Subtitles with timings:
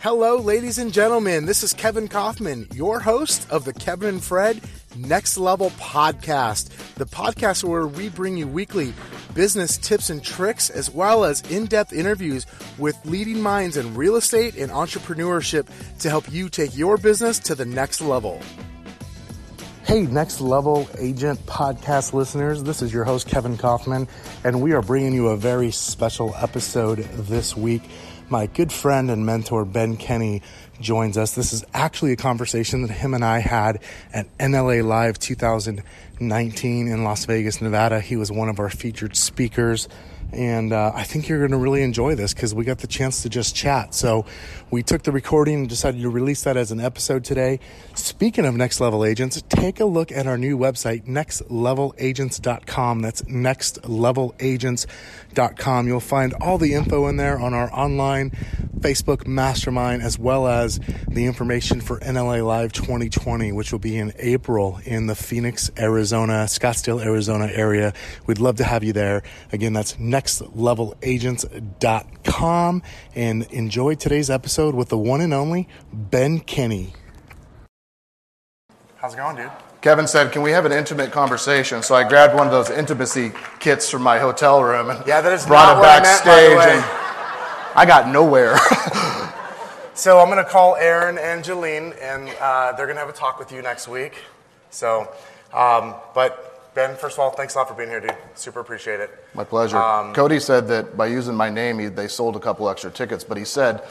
[0.00, 1.44] Hello, ladies and gentlemen.
[1.44, 4.60] This is Kevin Kauffman, your host of the Kevin and Fred
[4.96, 8.94] Next Level Podcast, the podcast where we bring you weekly
[9.34, 12.46] business tips and tricks, as well as in depth interviews
[12.78, 15.66] with leading minds in real estate and entrepreneurship
[15.98, 18.40] to help you take your business to the next level.
[19.82, 24.06] Hey, Next Level Agent podcast listeners, this is your host, Kevin Kauffman,
[24.44, 27.82] and we are bringing you a very special episode this week.
[28.30, 30.42] My good friend and mentor, Ben Kinney,
[30.82, 31.34] joins us.
[31.34, 33.82] This is actually a conversation that him and I had
[34.12, 38.00] at NLA Live 2019 in Las Vegas, Nevada.
[38.00, 39.88] He was one of our featured speakers.
[40.32, 43.22] And uh, I think you're going to really enjoy this because we got the chance
[43.22, 43.94] to just chat.
[43.94, 44.26] So
[44.70, 47.58] we took the recording and decided to release that as an episode today.
[47.94, 53.00] Speaking of Next Level Agents, take a look at our new website, nextlevelagents.com.
[53.00, 55.86] That's nextlevelagents.com.
[55.86, 58.32] You'll find all the info in there on our online
[58.80, 64.12] Facebook mastermind, as well as the information for NLA Live 2020, which will be in
[64.18, 67.92] April in the Phoenix, Arizona, Scottsdale, Arizona area.
[68.26, 69.22] We'd love to have you there.
[69.52, 72.82] Again, that's nextlevelagents.com.
[73.14, 76.94] And enjoy today's episode with the one and only Ben Kinney.
[78.96, 79.52] How's it going, dude?
[79.80, 83.30] Kevin said, "Can we have an intimate conversation?" So I grabbed one of those intimacy
[83.60, 86.24] kits from my hotel room and Yeah, that is brought not it what I meant,
[86.24, 86.82] backstage, and
[87.76, 88.56] I got nowhere.
[89.98, 93.12] So I'm going to call Aaron and Jeline, and uh, they're going to have a
[93.12, 94.14] talk with you next week.
[94.70, 95.12] So,
[95.52, 96.47] um, but
[96.78, 98.14] Ben, first of all, thanks a lot for being here, dude.
[98.36, 99.10] Super appreciate it.
[99.34, 99.78] my pleasure.
[99.78, 103.24] Um, Cody said that by using my name, he, they sold a couple extra tickets,
[103.24, 103.82] but he said.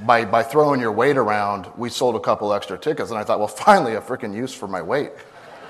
[0.00, 3.38] By, by throwing your weight around, we sold a couple extra tickets, and I thought,
[3.38, 5.12] well, finally, a freaking use for my weight.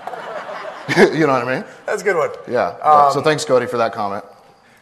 [0.97, 1.65] you know what I mean?
[1.84, 2.31] That's a good one.
[2.49, 2.69] Yeah.
[2.83, 4.25] Um, so thanks, Cody, for that comment.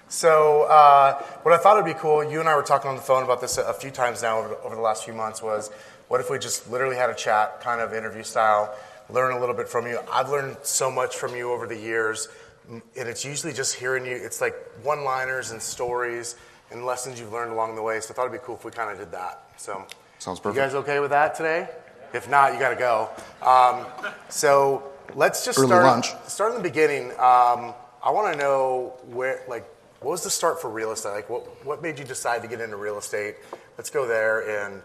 [0.07, 3.03] So, uh, what I thought would be cool, you and I were talking on the
[3.03, 5.73] phone about this a, few times now over, over the last few months, was
[6.07, 8.73] what if we just literally had a chat, kind of interview style,
[9.11, 9.99] learn a little bit from you?
[10.11, 12.29] I've learned so much from you over the years,
[12.69, 16.37] and it's usually just hearing you, it's like one liners and stories
[16.71, 18.01] and lessons you've learned along the way.
[18.01, 19.45] So, I thought it'd be cool if we kind of did that.
[19.57, 19.85] So,
[20.19, 20.57] Sounds perfect.
[20.57, 21.69] You guys okay with that today?
[22.15, 23.11] If not, you got to go.
[23.43, 23.87] Um,
[24.29, 24.83] so,
[25.15, 26.07] let's just Early start, lunch.
[26.27, 27.11] start in the beginning.
[27.13, 29.65] Um, I want to know where, like,
[30.01, 31.11] what was the start for real estate?
[31.13, 33.37] Like, what, what made you decide to get into real estate?
[33.79, 34.77] Let's go there, and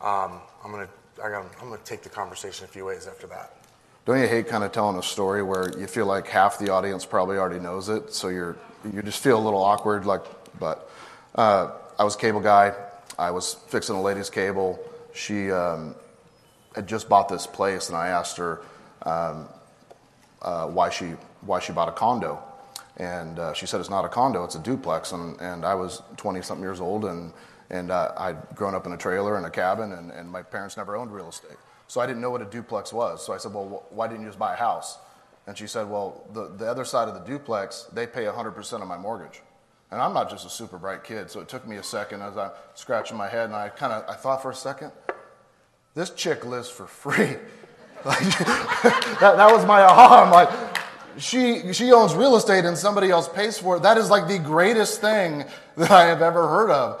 [0.00, 0.88] um, I'm gonna,
[1.22, 3.54] I got, I'm gonna take the conversation a few ways after that.
[4.06, 7.04] Don't you hate kind of telling a story where you feel like half the audience
[7.04, 8.56] probably already knows it, so you're
[8.92, 10.06] you just feel a little awkward.
[10.06, 10.22] Like,
[10.60, 10.88] but
[11.34, 12.72] uh, I was cable guy.
[13.18, 14.78] I was fixing a lady's cable.
[15.12, 15.96] She um,
[16.76, 18.60] had just bought this place, and I asked her
[19.02, 19.48] um,
[20.40, 21.06] uh, why she
[21.40, 22.40] why she bought a condo,
[22.98, 25.10] and uh, she said it's not a condo, it's a duplex.
[25.10, 27.32] And, and I was 20 something years old, and
[27.70, 30.76] and uh, I'd grown up in a trailer and a cabin, and, and my parents
[30.76, 31.58] never owned real estate,
[31.88, 33.24] so I didn't know what a duplex was.
[33.24, 34.98] So I said, well, wh- why didn't you just buy a house?
[35.46, 38.88] And she said, well, the, the other side of the duplex, they pay 100% of
[38.88, 39.42] my mortgage.
[39.90, 42.36] And I'm not just a super bright kid, so it took me a second as
[42.36, 44.90] I'm scratching my head, and I kind of I thought for a second,
[45.94, 47.36] this chick lives for free.
[48.04, 50.22] Like, that, that was my aha.
[50.22, 50.48] I'm like,
[51.18, 53.82] she, she owns real estate and somebody else pays for it.
[53.82, 55.44] That is like the greatest thing
[55.76, 57.00] that I have ever heard of.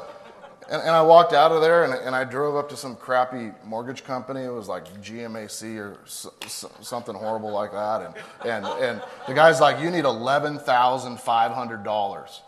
[0.70, 3.52] And, and I walked out of there and, and I drove up to some crappy
[3.64, 4.42] mortgage company.
[4.42, 8.02] It was like GMAC or s- s- something horrible like that.
[8.02, 12.40] And, and, and the guy's like, you need $11,500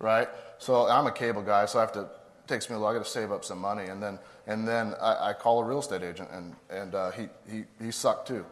[0.00, 0.28] right?
[0.58, 2.00] So I'm a cable guy, so I have to.
[2.02, 2.08] It
[2.48, 2.90] takes me a while.
[2.90, 5.64] I got to save up some money, and then and then I, I call a
[5.64, 8.44] real estate agent, and and uh, he he he sucked too.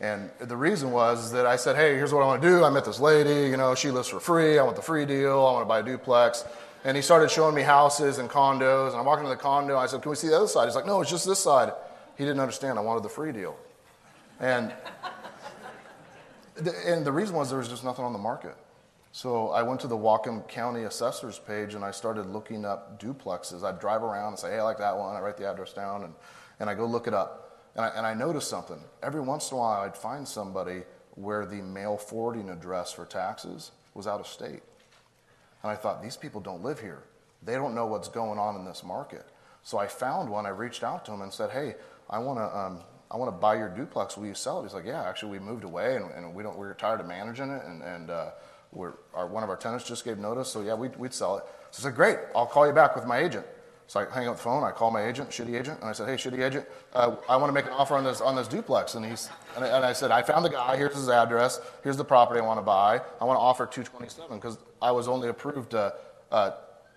[0.00, 2.62] And the reason was that I said, hey, here's what I want to do.
[2.62, 4.56] I met this lady, you know, she lives for free.
[4.56, 5.44] I want the free deal.
[5.44, 6.44] I want to buy a duplex.
[6.88, 8.92] And he started showing me houses and condos.
[8.92, 9.76] And I'm walking to the condo.
[9.76, 10.64] I said, can we see the other side?
[10.64, 11.70] He's like, no, it's just this side.
[12.16, 12.78] He didn't understand.
[12.78, 13.58] I wanted the free deal.
[14.40, 14.72] And
[16.54, 18.56] the, and the reason was there was just nothing on the market.
[19.12, 23.62] So I went to the Whatcom County Assessor's page and I started looking up duplexes.
[23.64, 25.14] I'd drive around and say, hey, I like that one.
[25.14, 26.14] I write the address down and,
[26.58, 27.66] and I go look it up.
[27.76, 28.80] And I, and I noticed something.
[29.02, 30.84] Every once in a while, I'd find somebody
[31.16, 34.62] where the mail forwarding address for taxes was out of state.
[35.68, 37.02] And I thought, these people don't live here.
[37.42, 39.26] They don't know what's going on in this market.
[39.62, 40.46] So I found one.
[40.46, 41.74] I reached out to him and said, hey,
[42.08, 42.58] I want to.
[42.58, 42.80] Um,
[43.10, 44.16] I want to buy your duplex.
[44.16, 44.64] Will you sell it?
[44.64, 47.50] He's like, yeah, actually, we moved away and, and we don't, we're tired of managing
[47.50, 47.64] it.
[47.64, 48.30] And, and uh,
[48.70, 50.48] we're, our, one of our tenants just gave notice.
[50.48, 51.44] So yeah, we'd, we'd sell it.
[51.70, 53.46] So I said, great, I'll call you back with my agent.
[53.88, 54.64] So I hang up the phone.
[54.64, 57.48] I call my agent, shitty agent, and I said, hey, shitty agent, uh, I want
[57.48, 58.94] to make an offer on this, on this duplex.
[58.94, 60.76] And, he's, and, I, and I said, I found the guy.
[60.76, 61.58] Here's his address.
[61.82, 63.00] Here's the property I want to buy.
[63.18, 65.92] I want to offer 227 because I was only approved uh,
[66.30, 66.50] uh,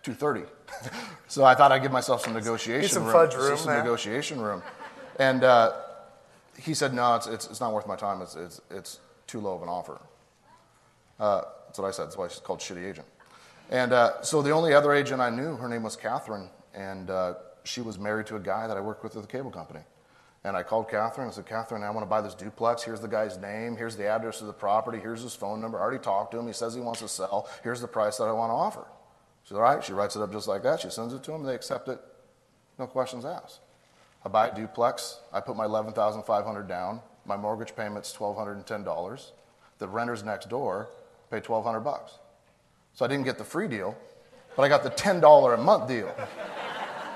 [0.04, 0.46] 230.
[1.30, 3.14] so I thought I'd give myself some negotiation some room.
[3.14, 3.82] fudge room some there.
[3.82, 4.62] negotiation room.
[5.18, 5.78] And uh,
[6.60, 8.22] he said, no, it's, it's, it's not worth my time.
[8.22, 9.98] It's, it's, it's too low of an offer.
[11.18, 12.08] Uh, that's what I said.
[12.08, 13.08] That's why she's called shitty agent.
[13.70, 17.34] And uh, so the only other agent I knew, her name was Catherine, and uh,
[17.64, 19.82] she was married to a guy that I worked with at the cable company.
[20.44, 21.28] And I called Catherine.
[21.28, 22.82] I said, Catherine, I want to buy this duplex.
[22.82, 23.78] Here's the guy's name.
[23.78, 24.98] Here's the address of the property.
[24.98, 25.78] Here's his phone number.
[25.78, 26.48] I already talked to him.
[26.48, 27.48] He says he wants to sell.
[27.64, 28.88] Here's the price that I want to offer.
[29.44, 29.84] She's all right.
[29.84, 30.80] She writes it up just like that.
[30.80, 31.44] She sends it to him.
[31.44, 32.00] They accept it.
[32.80, 33.60] No questions asked.
[34.26, 35.20] I buy a duplex.
[35.32, 37.02] I put my 11500 down.
[37.26, 39.32] My mortgage payment's $1,210.
[39.78, 40.90] The renters next door
[41.30, 42.14] pay 1200 bucks.
[42.94, 43.96] So I didn't get the free deal,
[44.56, 46.14] but I got the $10 a month deal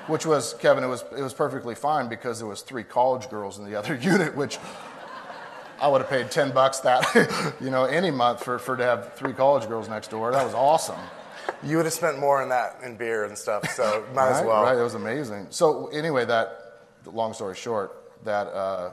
[0.06, 0.84] which was Kevin.
[0.84, 3.94] It was it was perfectly fine because there was three college girls in the other
[4.00, 4.58] unit, which
[5.80, 9.14] I would have paid ten bucks that you know any month for for to have
[9.14, 10.32] three college girls next door.
[10.32, 11.00] That was awesome.
[11.62, 14.46] You would have spent more on that in beer and stuff, so might right, as
[14.46, 14.62] well.
[14.62, 15.46] Right, it was amazing.
[15.50, 18.92] So anyway, that long story short, that uh,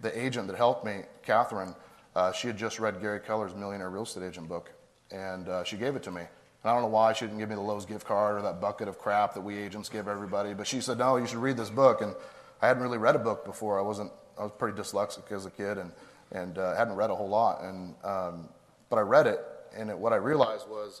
[0.00, 1.74] the agent that helped me, Catherine,
[2.14, 4.70] uh, she had just read Gary Keller's Millionaire Real Estate Agent book,
[5.10, 6.22] and uh, she gave it to me.
[6.64, 8.86] I don't know why she didn't give me the Lowe's gift card or that bucket
[8.86, 11.70] of crap that we agents give everybody, but she said, no, you should read this
[11.70, 12.02] book.
[12.02, 12.14] And
[12.60, 13.78] I hadn't really read a book before.
[13.78, 15.90] I wasn't, I was pretty dyslexic as a kid and,
[16.32, 17.62] and uh, hadn't read a whole lot.
[17.62, 18.48] And, um,
[18.90, 19.40] but I read it,
[19.74, 21.00] and it, what I realized was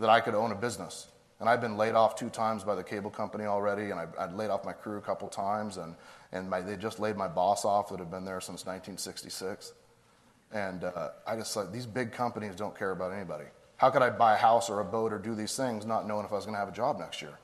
[0.00, 1.08] that I could own a business.
[1.40, 4.36] And I'd been laid off two times by the cable company already, and I, would
[4.36, 5.94] laid off my crew a couple times, and,
[6.32, 9.74] and my, they just laid my boss off that had been there since 1966.
[10.52, 13.44] And uh, I just like, these big companies don't care about anybody.
[13.78, 16.26] How could I buy a house or a boat or do these things not knowing
[16.26, 17.38] if I was going to have a job next year?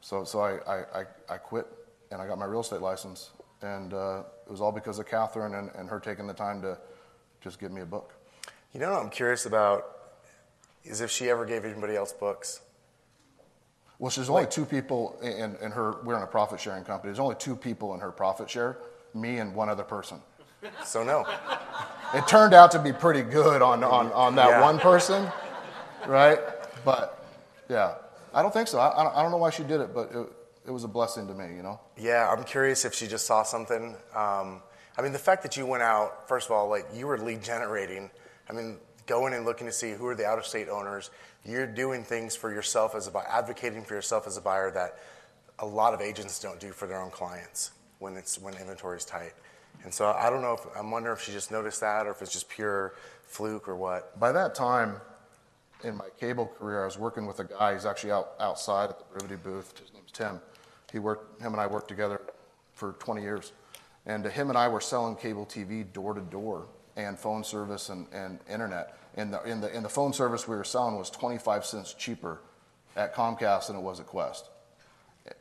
[0.00, 1.66] So, so I, I, I quit
[2.10, 3.30] and I got my real estate license.
[3.60, 6.78] And uh, it was all because of Catherine and, and her taking the time to
[7.40, 8.14] just give me a book.
[8.72, 9.84] You know what I'm curious about
[10.84, 12.60] is if she ever gave anybody else books.
[13.98, 17.08] Well, there's only two people in, in her, we're in a profit sharing company.
[17.10, 18.78] There's only two people in her profit share,
[19.12, 20.20] me and one other person.
[20.84, 21.26] So, no.
[22.14, 24.62] It turned out to be pretty good on, on, on that Yeah.
[24.62, 25.30] one person,
[26.08, 26.38] right?
[26.84, 27.24] But
[27.68, 27.94] yeah,
[28.34, 28.78] I don't think so.
[28.78, 30.32] I, I don't- know why she did it, but it,
[30.66, 31.80] it was a blessing to me, you know?
[31.96, 33.94] Yeah, I'm curious if she just saw something.
[34.14, 34.62] Um,
[34.96, 37.42] I mean, the fact that you went out, first of all, like you were lead
[37.42, 38.10] generating.
[38.50, 41.10] I mean, going and looking to see who are the out of state owners.
[41.44, 44.98] You're doing things for yourself as a buyer, advocating for yourself as a buyer that
[45.60, 47.70] a lot of agents don't do for their own clients
[48.00, 49.32] when it's when inventory is tight.
[49.84, 52.20] And so I don't know if I'm wondering if she just noticed that or if
[52.20, 52.94] it's just pure
[53.24, 54.18] fluke or what.
[54.18, 54.96] By that time
[55.84, 57.74] in my cable career, I was working with a guy.
[57.74, 59.78] He's actually out outside at the Brivity booth.
[59.78, 60.40] His name's Tim.
[60.92, 61.40] He worked.
[61.40, 62.20] Him and I worked together
[62.72, 63.52] for 20 years,
[64.06, 68.06] and him and I were selling cable TV door to door and phone service and,
[68.12, 68.98] and internet.
[69.14, 72.40] And the, in the in the phone service we were selling was 25 cents cheaper
[72.96, 74.48] at Comcast than it was at Qwest.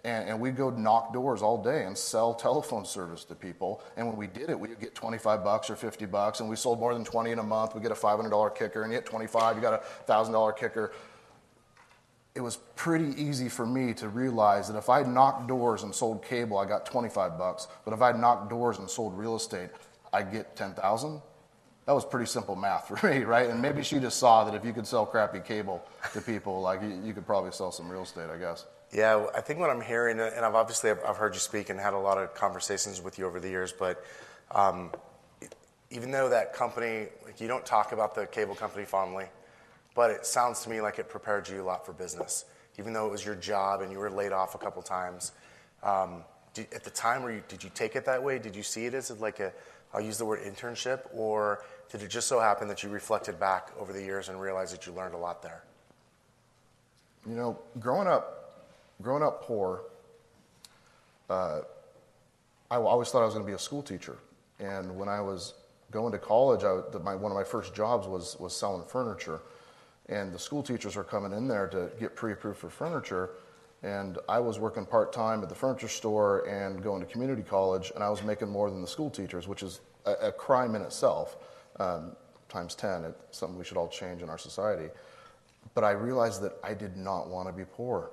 [0.03, 3.81] And, and we'd go knock doors all day and sell telephone service to people.
[3.95, 6.39] And when we did it, we'd get 25 bucks or 50 bucks.
[6.39, 7.75] And we sold more than 20 in a month.
[7.75, 8.83] We get a $500 kicker.
[8.83, 10.93] And you get 25, you got a $1,000 kicker.
[12.35, 16.23] It was pretty easy for me to realize that if I knocked doors and sold
[16.23, 17.67] cable, I got 25 bucks.
[17.83, 19.69] But if I knocked doors and sold real estate,
[20.13, 21.21] I'd get 10,000.
[21.87, 23.49] That was pretty simple math for me, right?
[23.49, 25.83] And maybe she just saw that if you could sell crappy cable
[26.13, 28.65] to people, like you, you could probably sell some real estate, I guess.
[28.91, 31.93] Yeah, I think what I'm hearing, and I've obviously I've heard you speak and had
[31.93, 34.03] a lot of conversations with you over the years, but
[34.51, 34.91] um,
[35.91, 39.25] even though that company, like you don't talk about the cable company fondly,
[39.93, 42.45] but it sounds to me like it prepared you a lot for business.
[42.79, 45.31] Even though it was your job and you were laid off a couple times,
[45.83, 46.23] um,
[46.53, 48.39] did, at the time, were you, did you take it that way?
[48.39, 49.51] Did you see it as like a,
[49.93, 53.69] I'll use the word internship, or did it just so happen that you reflected back
[53.79, 55.63] over the years and realized that you learned a lot there?
[57.27, 58.46] You know, growing up,
[59.01, 59.83] growing up poor,
[61.29, 61.61] uh,
[62.69, 64.17] I always thought I was going to be a school teacher.
[64.59, 65.53] And when I was
[65.91, 69.41] going to college, I, the, my, one of my first jobs was, was selling furniture.
[70.09, 73.31] And the school teachers were coming in there to get pre-approved for furniture.
[73.83, 78.03] And I was working part-time at the furniture store and going to community college, and
[78.03, 81.37] I was making more than the school teachers, which is a, a crime in itself,
[81.79, 82.13] um,
[82.49, 83.03] times 10.
[83.03, 84.89] It's something we should all change in our society.
[85.75, 88.09] But I realized that I did not want to be poor.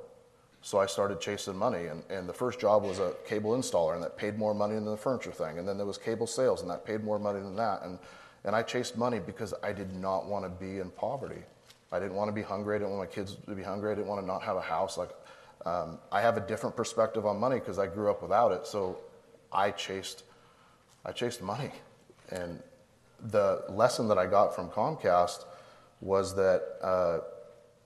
[0.65, 1.89] So I started chasing money.
[1.89, 4.87] And, and the first job was a cable installer, and that paid more money than
[4.87, 5.59] the furniture thing.
[5.59, 7.83] And then there was cable sales, and that paid more money than that.
[7.83, 7.99] And,
[8.45, 11.43] and I chased money because I did not want to be in poverty.
[11.93, 12.77] I didn't want to be hungry.
[12.77, 13.93] I didn't want my kids to be hungry.
[13.93, 14.97] I didn't want to not have a house.
[14.97, 15.11] Like,
[15.67, 18.67] um, I have a different perspective on money because I grew up without it.
[18.67, 18.97] So
[19.53, 20.23] I chased,
[21.05, 21.73] I chased money.
[22.31, 22.63] And
[23.23, 25.45] the lesson that I got from Comcast
[26.01, 27.19] was that uh,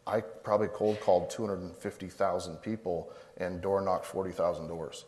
[0.08, 5.04] I probably cold called 250,000 people and door knocked 40,000 doors.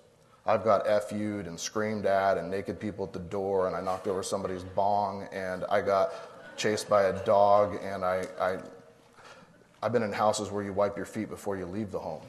[0.46, 4.06] I've got FU'd and screamed at and naked people at the door, and I knocked
[4.06, 6.12] over somebody's bong, and I got
[6.56, 8.58] chased by a dog, and I, I,
[9.82, 12.22] I've been in houses where you wipe your feet before you leave the home.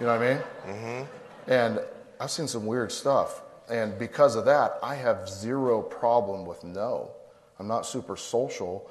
[0.00, 0.42] You know what I mean?
[0.66, 1.50] Mm-hmm.
[1.50, 1.80] And
[2.20, 3.42] I've seen some weird stuff.
[3.70, 7.10] And because of that, I have zero problem with no.
[7.58, 8.90] I'm not super social,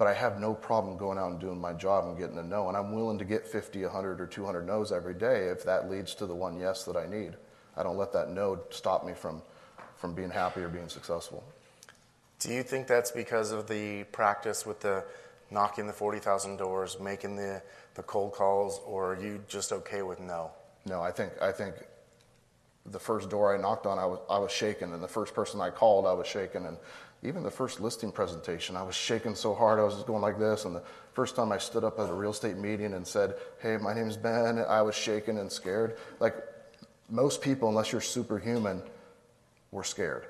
[0.00, 2.68] but I have no problem going out and doing my job and getting a no.
[2.68, 6.14] And I'm willing to get 50, 100, or 200 no's every day if that leads
[6.14, 7.34] to the one yes that I need.
[7.76, 9.42] I don't let that no stop me from,
[9.96, 11.44] from being happy or being successful.
[12.38, 15.04] Do you think that's because of the practice with the
[15.50, 17.60] knocking the 40,000 doors, making the,
[17.94, 20.50] the cold calls, or are you just okay with no?
[20.86, 21.74] No, I think, I think
[22.86, 25.60] the first door I knocked on, I was, I was shaking, and the first person
[25.60, 26.64] I called, I was shaken.
[26.64, 26.78] and
[27.22, 30.38] even the first listing presentation, I was shaking so hard, I was just going like
[30.38, 30.64] this.
[30.64, 33.76] And the first time I stood up at a real estate meeting and said, "Hey,
[33.76, 35.98] my name is Ben," I was shaking and scared.
[36.18, 36.34] Like
[37.10, 38.82] most people, unless you're superhuman,
[39.70, 40.26] were scared.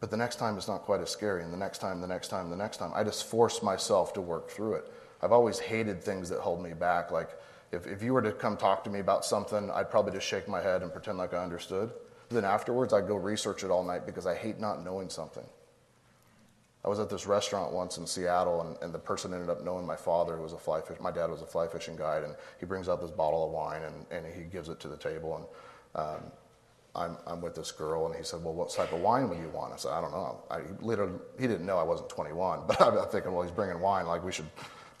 [0.00, 2.28] But the next time it's not quite as scary, and the next time, the next
[2.28, 2.92] time, the next time.
[2.94, 4.92] I just force myself to work through it.
[5.22, 7.10] I've always hated things that hold me back.
[7.10, 7.30] Like
[7.72, 10.48] if, if you were to come talk to me about something, I'd probably just shake
[10.48, 11.90] my head and pretend like I understood.
[12.28, 15.44] Then afterwards, I'd go research it all night because I hate not knowing something.
[16.84, 19.84] I was at this restaurant once in Seattle, and, and the person ended up knowing
[19.86, 20.98] my father who was a fly fish.
[21.00, 23.82] My dad was a fly fishing guide, and he brings out this bottle of wine
[23.82, 25.36] and, and he gives it to the table.
[25.36, 26.20] And um,
[26.94, 29.48] I'm, I'm with this girl, and he said, "Well, what type of wine would you
[29.48, 32.80] want?" I said, "I don't know." I literally, he didn't know I wasn't 21, but
[32.80, 34.48] I'm thinking, "Well, he's bringing wine, like we should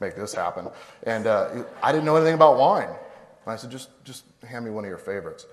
[0.00, 0.68] make this happen."
[1.04, 4.70] And uh, I didn't know anything about wine, and I said, "Just, just hand me
[4.70, 5.46] one of your favorites."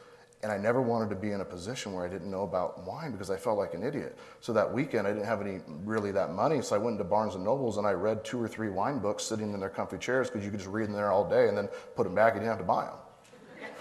[0.45, 3.11] And I never wanted to be in a position where I didn't know about wine
[3.11, 4.15] because I felt like an idiot.
[4.41, 6.61] So that weekend, I didn't have any really that money.
[6.61, 9.23] So I went into Barnes and Nobles and I read two or three wine books
[9.23, 11.57] sitting in their comfy chairs because you could just read them there all day and
[11.57, 13.73] then put them back and you didn't have to buy them.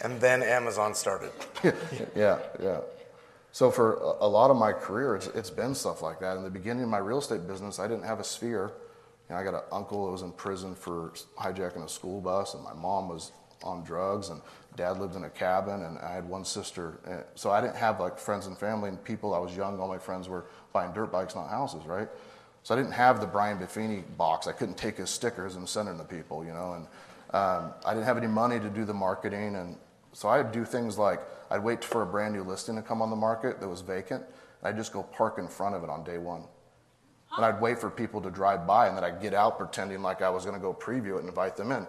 [0.00, 1.30] and then Amazon started.
[2.16, 2.80] yeah, yeah.
[3.52, 6.36] So for a lot of my career, it's, it's been stuff like that.
[6.36, 8.72] In the beginning of my real estate business, I didn't have a sphere.
[9.28, 12.54] You know, I got an uncle who was in prison for hijacking a school bus,
[12.54, 13.30] and my mom was
[13.62, 14.40] on drugs, and
[14.76, 17.26] dad lived in a cabin, and I had one sister.
[17.34, 19.34] So I didn't have like friends and family and people.
[19.34, 19.78] I was young.
[19.78, 22.08] All my friends were buying dirt bikes, not houses, right?
[22.62, 24.46] So I didn't have the Brian Buffini box.
[24.46, 26.74] I couldn't take his stickers and send them to people, you know.
[26.74, 26.86] And
[27.34, 29.76] um, I didn't have any money to do the marketing, and
[30.12, 33.10] so I'd do things like I'd wait for a brand new listing to come on
[33.10, 34.22] the market that was vacant.
[34.60, 36.44] And I'd just go park in front of it on day one.
[37.36, 40.20] And I'd wait for people to drive by, and then I'd get out pretending like
[40.20, 41.86] I was going to go preview it and invite them in.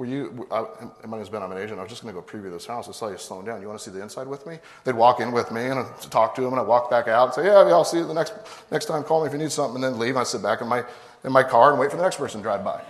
[0.00, 0.64] Were you, I,
[1.06, 1.78] my name's Ben, I'm an agent.
[1.78, 2.88] I was just going to go preview this house.
[2.88, 3.60] I saw you slowing down.
[3.60, 4.58] You want to see the inside with me?
[4.84, 7.26] They'd walk in with me and I'd talk to them, and I'd walk back out
[7.26, 8.32] and say, Yeah, I'll see you the next,
[8.70, 9.02] next time.
[9.02, 10.16] Call me if you need something, and then leave.
[10.16, 10.84] I'd sit back in my,
[11.22, 12.80] in my car and wait for the next person to drive by.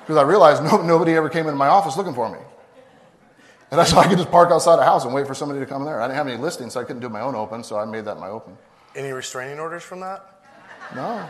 [0.00, 2.38] Because I realized no, nobody ever came into my office looking for me.
[3.70, 5.66] And that's why I could just park outside a house and wait for somebody to
[5.66, 6.00] come in there.
[6.00, 8.06] I didn't have any listings, so I couldn't do my own open, so I made
[8.06, 8.56] that my open.
[8.94, 10.24] Any restraining orders from that?
[10.94, 11.28] No.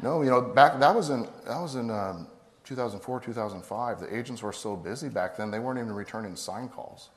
[0.00, 2.28] No, you know, back, that was in, that was in, um,
[2.66, 7.10] 2004, 2005, the agents were so busy back then, they weren't even returning sign calls.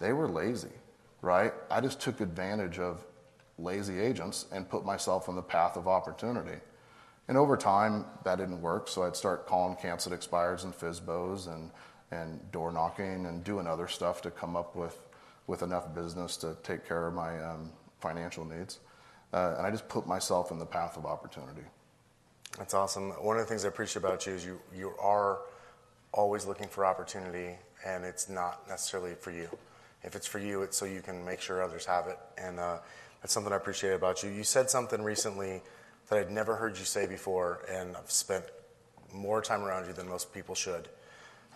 [0.00, 0.72] They were lazy,
[1.22, 1.52] right?
[1.70, 3.02] I just took advantage of
[3.58, 6.58] lazy agents and put myself on the path of opportunity.
[7.28, 11.70] And over time, that didn't work, so I'd start calling canceled expires and FSBOs and,
[12.10, 14.98] and door knocking and doing other stuff to come up with,
[15.46, 17.70] with enough business to take care of my um,
[18.00, 18.80] financial needs.
[19.32, 21.62] Uh, and I just put myself in the path of opportunity.
[22.58, 23.10] That's awesome.
[23.12, 25.38] One of the things I appreciate about you is you, you are
[26.12, 29.48] always looking for opportunity, and it's not necessarily for you.
[30.02, 32.18] If it's for you, it's so you can make sure others have it.
[32.36, 32.78] And uh,
[33.20, 34.30] that's something I appreciate about you.
[34.30, 35.62] You said something recently
[36.08, 38.44] that I'd never heard you say before, and I've spent
[39.14, 40.88] more time around you than most people should.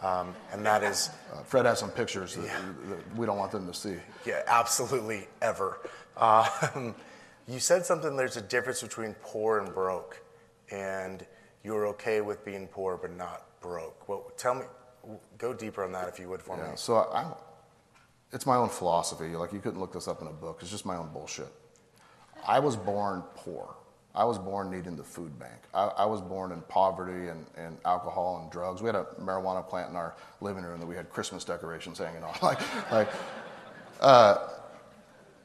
[0.01, 2.61] Um, and that is uh, Fred has some pictures that, yeah.
[2.89, 3.97] that, we don't want them to see.
[4.27, 5.79] Yeah, absolutely, ever.
[6.17, 6.49] Uh,
[7.49, 8.17] you said something.
[8.17, 10.23] There's a difference between poor and broke
[10.71, 11.25] and
[11.65, 14.09] you're okay with being poor but not broke.
[14.09, 14.65] Well, tell me,
[15.39, 16.77] go deeper on that if you would for yeah, me.
[16.77, 17.33] So I,
[18.33, 19.29] it's my own philosophy.
[19.37, 20.59] Like you couldn't look this up in a book.
[20.61, 21.49] It's just my own bullshit.
[22.47, 23.75] I was born poor.
[24.15, 25.61] I was born needing the food bank.
[25.75, 28.81] I, I, was born in poverty and, and alcohol and drugs.
[28.81, 32.23] We had a marijuana plant in our living room that we had Christmas decorations hanging
[32.23, 32.35] on.
[32.43, 32.59] like,
[32.91, 33.09] like
[34.01, 34.39] uh,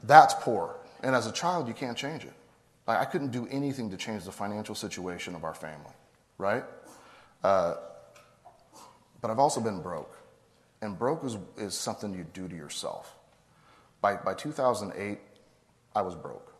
[0.04, 0.76] that's poor.
[1.02, 2.32] And as a child, you can't change it.
[2.98, 5.92] I couldn't do anything to change the financial situation of our family,
[6.38, 6.64] right?
[7.42, 7.74] Uh,
[9.20, 10.18] but I've also been broke.
[10.80, 13.14] And broke is, is something you do to yourself.
[14.00, 15.18] By, by 2008,
[15.94, 16.52] I was broke.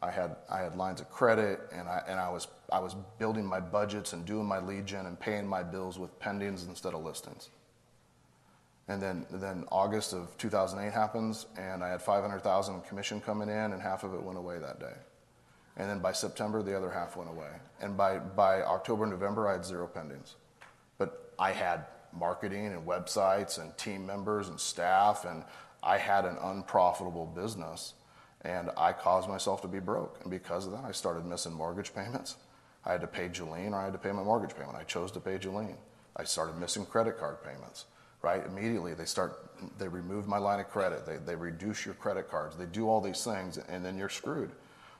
[0.00, 3.46] I had, I had lines of credit and, I, and I, was, I was building
[3.46, 7.04] my budgets and doing my lead gen and paying my bills with pendings instead of
[7.04, 7.50] listings.
[8.88, 13.80] And then, then August of 2008 happens, and I had 500,000 commission coming in, and
[13.80, 14.94] half of it went away that day.
[15.76, 17.50] And then by September, the other half went away.
[17.80, 20.34] And by, by October, November, I had zero pendings.
[20.98, 25.44] But I had marketing and websites and team members and staff, and
[25.82, 27.94] I had an unprofitable business,
[28.42, 30.18] and I caused myself to be broke.
[30.22, 32.36] And because of that, I started missing mortgage payments.
[32.84, 34.76] I had to pay Jolene or I had to pay my mortgage payment.
[34.76, 35.76] I chose to pay Jolene.
[36.16, 37.86] I started missing credit card payments
[38.22, 38.46] right?
[38.46, 42.56] Immediately they start, they remove my line of credit, they, they reduce your credit cards,
[42.56, 44.52] they do all these things, and then you're screwed.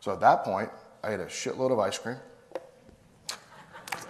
[0.03, 0.69] So at that point,
[1.05, 2.17] I had a shitload of ice cream.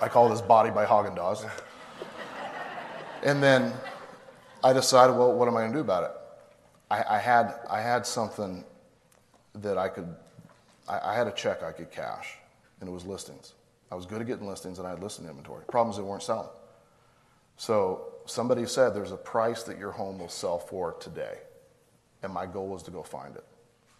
[0.01, 1.47] I call this body by Haagen Dazs.
[3.23, 3.75] and then
[4.65, 6.11] I decided, well, what am I going to do about it?
[6.91, 8.65] I, I, had, I had something
[9.57, 10.09] that I could,
[10.89, 12.39] I, I had a check I could cash,
[12.81, 13.53] and it was listings.
[13.91, 15.67] I was good at getting listings, and I had listing inventory.
[15.67, 16.49] Problems that weren't selling.
[17.59, 21.37] So somebody said there's a price that your home will sell for today.
[22.23, 23.45] And my goal was to go find it.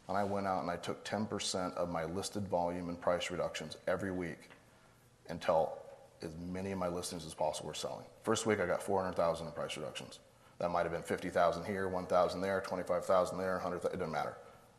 [0.09, 3.77] And I went out and I took 10% of my listed volume and price reductions
[3.87, 4.51] every week
[5.29, 5.79] until
[6.23, 8.05] as many of my listings as possible were selling.
[8.23, 10.19] First week I got 400,000 in price reductions.
[10.59, 14.37] That might have been 50,000 here, 1,000 there, 25,000 there, 100, it didn't matter.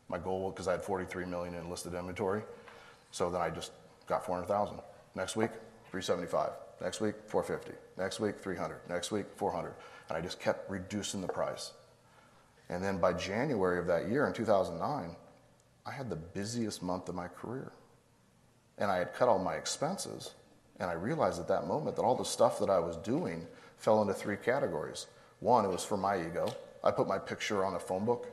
[0.08, 2.42] My goal, was because I had 43 million in listed inventory,
[3.10, 3.72] so then I just
[4.06, 4.78] got 400,000.
[5.14, 5.50] Next week,
[5.90, 6.50] 375.
[6.80, 7.78] Next week, 450.
[7.96, 8.80] Next week, 300.
[8.88, 9.74] Next week, 400.
[10.08, 11.72] And I just kept reducing the price.
[12.68, 15.16] And then by January of that year in 2009,
[15.86, 17.72] I had the busiest month of my career.
[18.78, 20.32] And I had cut all my expenses.
[20.80, 24.00] And I realized at that moment that all the stuff that I was doing fell
[24.00, 25.06] into three categories.
[25.40, 26.52] One, it was for my ego.
[26.82, 28.26] I put my picture on a phone book,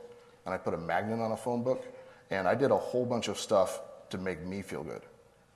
[0.44, 1.84] and I put a magnet on a phone book,
[2.30, 5.02] and I did a whole bunch of stuff to make me feel good.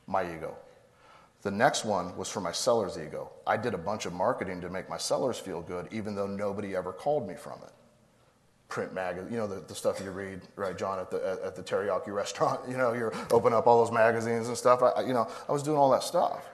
[0.06, 0.56] My ego.
[1.42, 3.30] The next one was for my seller's ego.
[3.46, 6.74] I did a bunch of marketing to make my sellers feel good, even though nobody
[6.74, 7.72] ever called me from it.
[8.68, 11.56] Print magazine, you know, the, the stuff you read, right, John, at the, at, at
[11.56, 14.82] the teriyaki restaurant, you know, you're open up all those magazines and stuff.
[14.82, 16.44] I, you know, I was doing all that stuff.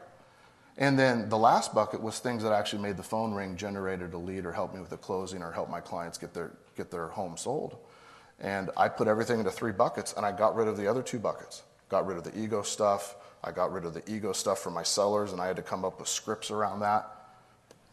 [0.79, 4.19] And then the last bucket was things that actually made the phone ring, generated a
[4.19, 7.09] lead, or helped me with a closing, or helped my clients get their, get their
[7.09, 7.77] home sold.
[8.41, 11.19] And I put everything into three buckets, and I got rid of the other two
[11.19, 11.63] buckets.
[11.89, 14.83] Got rid of the ego stuff, I got rid of the ego stuff for my
[14.83, 17.09] sellers, and I had to come up with scripts around that.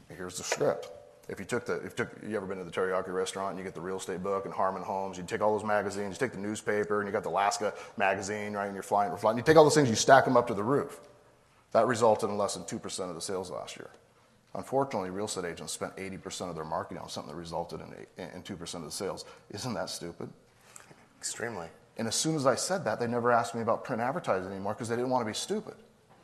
[0.10, 0.90] Here's the script.
[1.30, 3.60] If you took the, if you, took, you ever been to the teriyaki restaurant and
[3.60, 6.28] you get the real estate book and Harmon Homes, you take all those magazines, you
[6.28, 8.65] take the newspaper, and you got the Alaska magazine, right?
[8.65, 9.38] And you're flying, flying.
[9.38, 11.00] You take all those things, you stack them up to the roof.
[11.72, 13.92] That resulted in less than 2% of the sales last year.
[14.56, 17.80] Unfortunately, real estate agents spent 80% of their marketing on something that resulted
[18.18, 19.26] in, in 2% of the sales.
[19.52, 20.30] Isn't that stupid?
[21.20, 21.68] Extremely.
[21.98, 24.74] And as soon as I said that, they never asked me about print advertising anymore
[24.74, 25.76] because they didn't want to be stupid.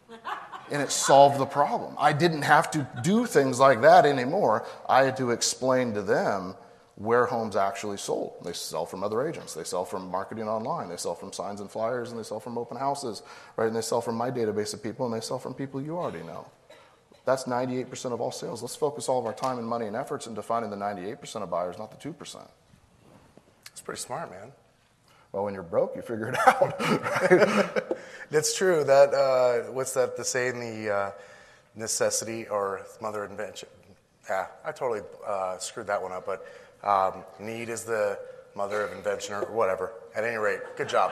[0.71, 1.95] and it solved the problem.
[1.99, 4.65] I didn't have to do things like that anymore.
[4.89, 6.55] I had to explain to them
[6.95, 8.35] where homes actually sold.
[8.43, 9.53] They sell from other agents.
[9.53, 10.87] They sell from marketing online.
[10.89, 13.21] They sell from signs and flyers, and they sell from open houses,
[13.57, 13.67] right?
[13.67, 16.23] And they sell from my database of people, and they sell from people you already
[16.23, 16.47] know.
[17.25, 18.61] That's 98% of all sales.
[18.61, 21.49] Let's focus all of our time and money and efforts into finding the 98% of
[21.49, 22.47] buyers, not the 2%.
[23.65, 24.51] That's pretty smart, man.
[25.31, 26.79] Well, when you're broke, you figure it out.
[26.79, 27.94] right?
[28.31, 28.83] That's true.
[28.83, 30.17] That uh, what's that?
[30.17, 31.11] The saying, the uh,
[31.75, 33.69] necessity or mother invention.
[34.29, 36.25] Yeah, I totally uh, screwed that one up.
[36.25, 36.45] But
[36.83, 38.17] um, need is the
[38.55, 39.91] mother of invention, or whatever.
[40.15, 41.11] At any rate, good job.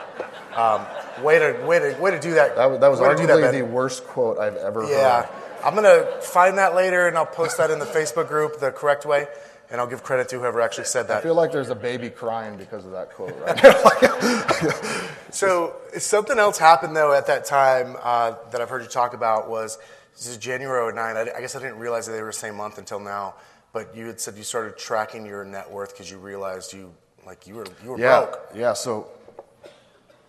[0.56, 0.86] Um,
[1.22, 2.56] way to way to way to do that.
[2.56, 5.22] That, that was arguably that, the worst quote I've ever yeah.
[5.22, 5.28] heard.
[5.28, 8.70] Yeah, I'm gonna find that later, and I'll post that in the Facebook group the
[8.70, 9.26] correct way
[9.70, 11.18] and I'll give credit to whoever actually said that.
[11.18, 15.10] I feel like there's a baby crying because of that quote, right?
[15.30, 19.48] so something else happened though at that time uh, that I've heard you talk about
[19.48, 19.78] was
[20.14, 21.16] this is January 09.
[21.16, 23.34] I, I guess I didn't realize that they were the same month until now.
[23.72, 26.94] But you had said you started tracking your net worth because you realized you
[27.26, 28.50] like you were you were yeah, broke.
[28.54, 28.72] Yeah.
[28.72, 29.08] So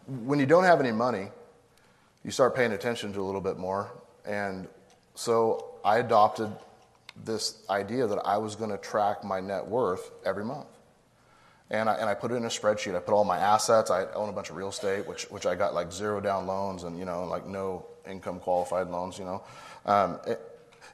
[0.08, 1.28] when you don't have any money,
[2.24, 3.92] you start paying attention to a little bit more,
[4.26, 4.68] and
[5.14, 6.50] so I adopted
[7.24, 10.68] this idea that I was going to track my net worth every month.
[11.72, 12.96] And I, and I put it in a spreadsheet.
[12.96, 13.90] I put all my assets.
[13.90, 16.84] I own a bunch of real estate, which, which I got like zero down loans
[16.84, 19.44] and, you know, like no income qualified loans, you know.
[19.86, 20.40] Um, it,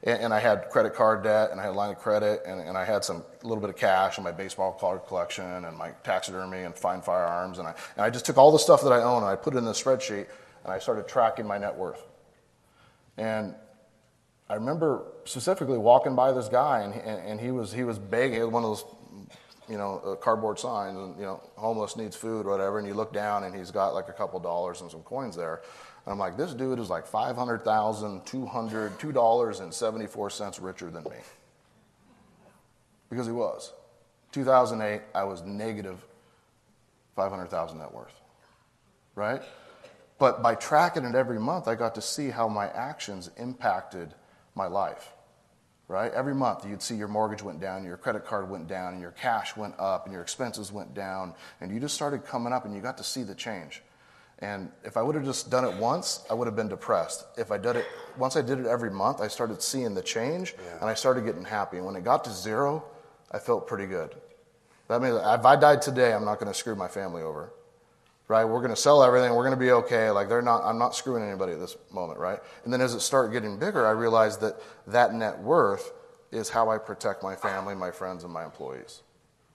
[0.04, 2.76] and I had credit card debt and I had a line of credit and, and
[2.76, 6.64] I had some little bit of cash in my baseball card collection and my taxidermy
[6.64, 7.60] and fine firearms.
[7.60, 9.54] And I, and I just took all the stuff that I own and I put
[9.54, 10.26] it in the spreadsheet
[10.64, 12.02] and I started tracking my net worth.
[13.18, 13.54] And
[14.52, 18.52] I remember specifically walking by this guy, and, and, and he was he was begging.
[18.52, 18.86] One of those
[19.70, 22.78] you know, uh, cardboard signs and, you know, homeless needs food or whatever.
[22.78, 25.62] And you look down and he's got like a couple dollars and some coins there.
[26.06, 31.18] And I'm like, this dude is like 500,000, 200, $2.74 richer than me.
[33.10, 33.72] Because he was.
[34.34, 36.06] 2008, I was negative
[37.16, 38.20] 500,000 net worth.
[39.16, 39.42] Right?
[40.20, 44.14] But by tracking it every month, I got to see how my actions impacted
[44.56, 45.14] my life
[45.92, 46.14] right?
[46.14, 49.12] Every month you'd see your mortgage went down, your credit card went down, and your
[49.12, 52.74] cash went up, and your expenses went down, and you just started coming up and
[52.74, 53.84] you got to see the change.
[54.40, 57.26] And if I would have just done it once, I would have been depressed.
[57.38, 57.86] If I did it
[58.18, 60.80] once I did it every month, I started seeing the change yeah.
[60.80, 61.78] and I started getting happy.
[61.78, 62.84] And when it got to zero,
[63.32, 64.16] I felt pretty good.
[64.88, 67.52] That means if I died today, I'm not going to screw my family over
[68.32, 68.46] right?
[68.46, 69.36] We're going to sell everything.
[69.36, 70.10] We're going to be okay.
[70.10, 72.40] Like they're not, I'm not screwing anybody at this moment, right?
[72.64, 74.56] And then as it started getting bigger, I realized that
[74.88, 75.92] that net worth
[76.32, 79.02] is how I protect my family, my friends, and my employees.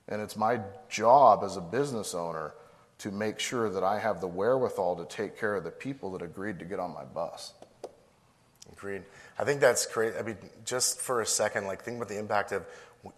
[0.09, 0.61] And it's my
[0.91, 2.53] job as a business owner
[2.99, 6.21] to make sure that I have the wherewithal to take care of the people that
[6.21, 7.55] agreed to get on my bus.
[8.71, 9.05] Agreed.
[9.39, 10.13] I think that's great.
[10.19, 10.37] I mean,
[10.67, 12.67] just for a second, like think about the impact of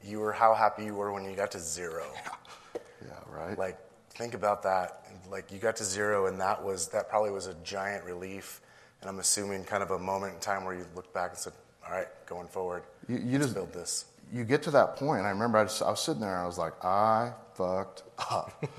[0.05, 2.07] you were how happy you were when you got to zero.
[2.15, 3.59] Yeah, yeah right.
[3.59, 3.77] Like
[4.19, 5.05] think about that.
[5.31, 8.61] Like you got to zero, and that was that probably was a giant relief.
[9.01, 11.53] And I'm assuming kind of a moment in time where you looked back and said,
[11.87, 15.25] "All right, going forward, you, you just build this." You get to that point.
[15.25, 18.65] I remember I, just, I was sitting there and I was like, "I fucked up."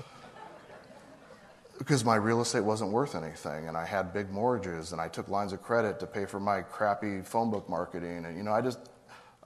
[1.78, 5.28] because my real estate wasn't worth anything and I had big mortgages and I took
[5.28, 8.60] lines of credit to pay for my crappy phone book marketing and you know I
[8.60, 8.90] just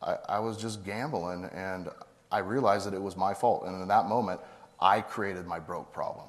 [0.02, 1.90] I, I was just gambling and
[2.32, 4.40] I realized that it was my fault and in that moment
[4.84, 6.26] I created my broke problem.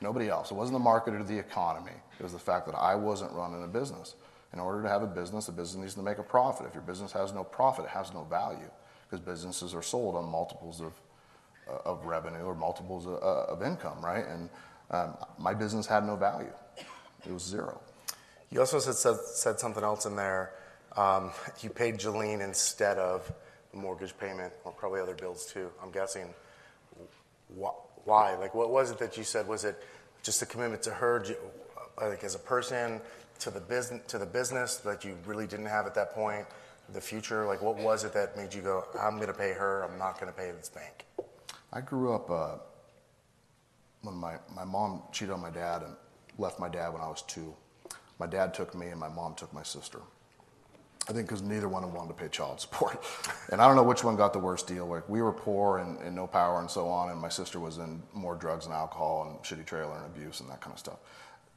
[0.00, 0.50] Nobody else.
[0.50, 1.92] It wasn't the market or the economy.
[2.18, 4.16] It was the fact that I wasn't running a business.
[4.52, 6.66] In order to have a business, a business needs to make a profit.
[6.66, 8.68] If your business has no profit, it has no value
[9.08, 10.92] because businesses are sold on multiples of,
[11.70, 14.26] uh, of revenue or multiples of, uh, of income, right?
[14.26, 14.50] And
[14.90, 16.52] um, my business had no value.
[17.24, 17.80] It was zero.
[18.50, 20.52] You also said, said, said something else in there.
[20.96, 21.30] Um,
[21.60, 23.32] you paid Jolene instead of
[23.70, 26.34] the mortgage payment or probably other bills too, I'm guessing
[28.04, 28.36] why?
[28.36, 29.46] Like, what was it that you said?
[29.48, 29.82] Was it
[30.22, 31.24] just a commitment to her,
[32.00, 33.00] like as a person,
[33.40, 36.46] to the business, to the business that you really didn't have at that point?
[36.92, 39.84] The future, like, what was it that made you go, "I'm going to pay her.
[39.84, 41.06] I'm not going to pay this bank"?
[41.72, 42.56] I grew up uh,
[44.02, 45.96] when my my mom cheated on my dad and
[46.38, 47.54] left my dad when I was two.
[48.18, 50.00] My dad took me, and my mom took my sister.
[51.08, 53.04] I think because neither one of them wanted to pay child support.
[53.52, 54.86] and I don't know which one got the worst deal.
[54.86, 57.76] Like we were poor and, and, no power and so on, and my sister was
[57.78, 60.98] in more drugs and alcohol and shitty trailer and abuse and that kind of stuff.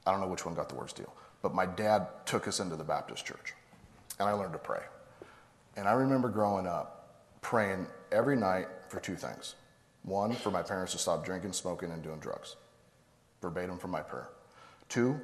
[0.06, 1.14] I don't know which one got the worst deal.
[1.42, 3.54] But my dad took us into the Baptist church,
[4.20, 4.82] and I learned to pray.
[5.78, 6.98] And I remember growing up
[7.42, 9.56] praying every night for two things.
[10.04, 12.56] One, for my parents to stop drinking, smoking, and doing drugs.
[13.42, 14.30] Verbatim from my prayer.
[14.90, 15.20] Two,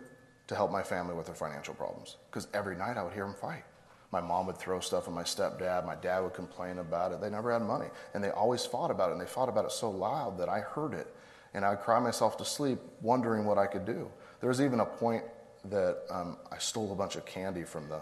[0.47, 2.17] to help my family with their financial problems.
[2.29, 3.63] Because every night I would hear them fight.
[4.13, 5.87] My mom would throw stuff at my stepdad.
[5.87, 7.19] My dad would complain about it.
[7.19, 7.87] They never had money.
[8.13, 9.13] And they always fought about it.
[9.13, 11.07] And they fought about it so loud that I heard it.
[11.55, 14.07] And I'd cry myself to sleep wondering what I could do.
[14.39, 15.23] There was even a point
[15.65, 18.01] that um, I stole a bunch of candy from the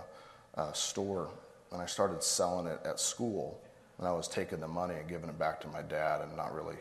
[0.56, 1.30] uh, store
[1.72, 3.62] and I started selling it at school.
[3.98, 6.54] And I was taking the money and giving it back to my dad and not
[6.54, 6.76] really,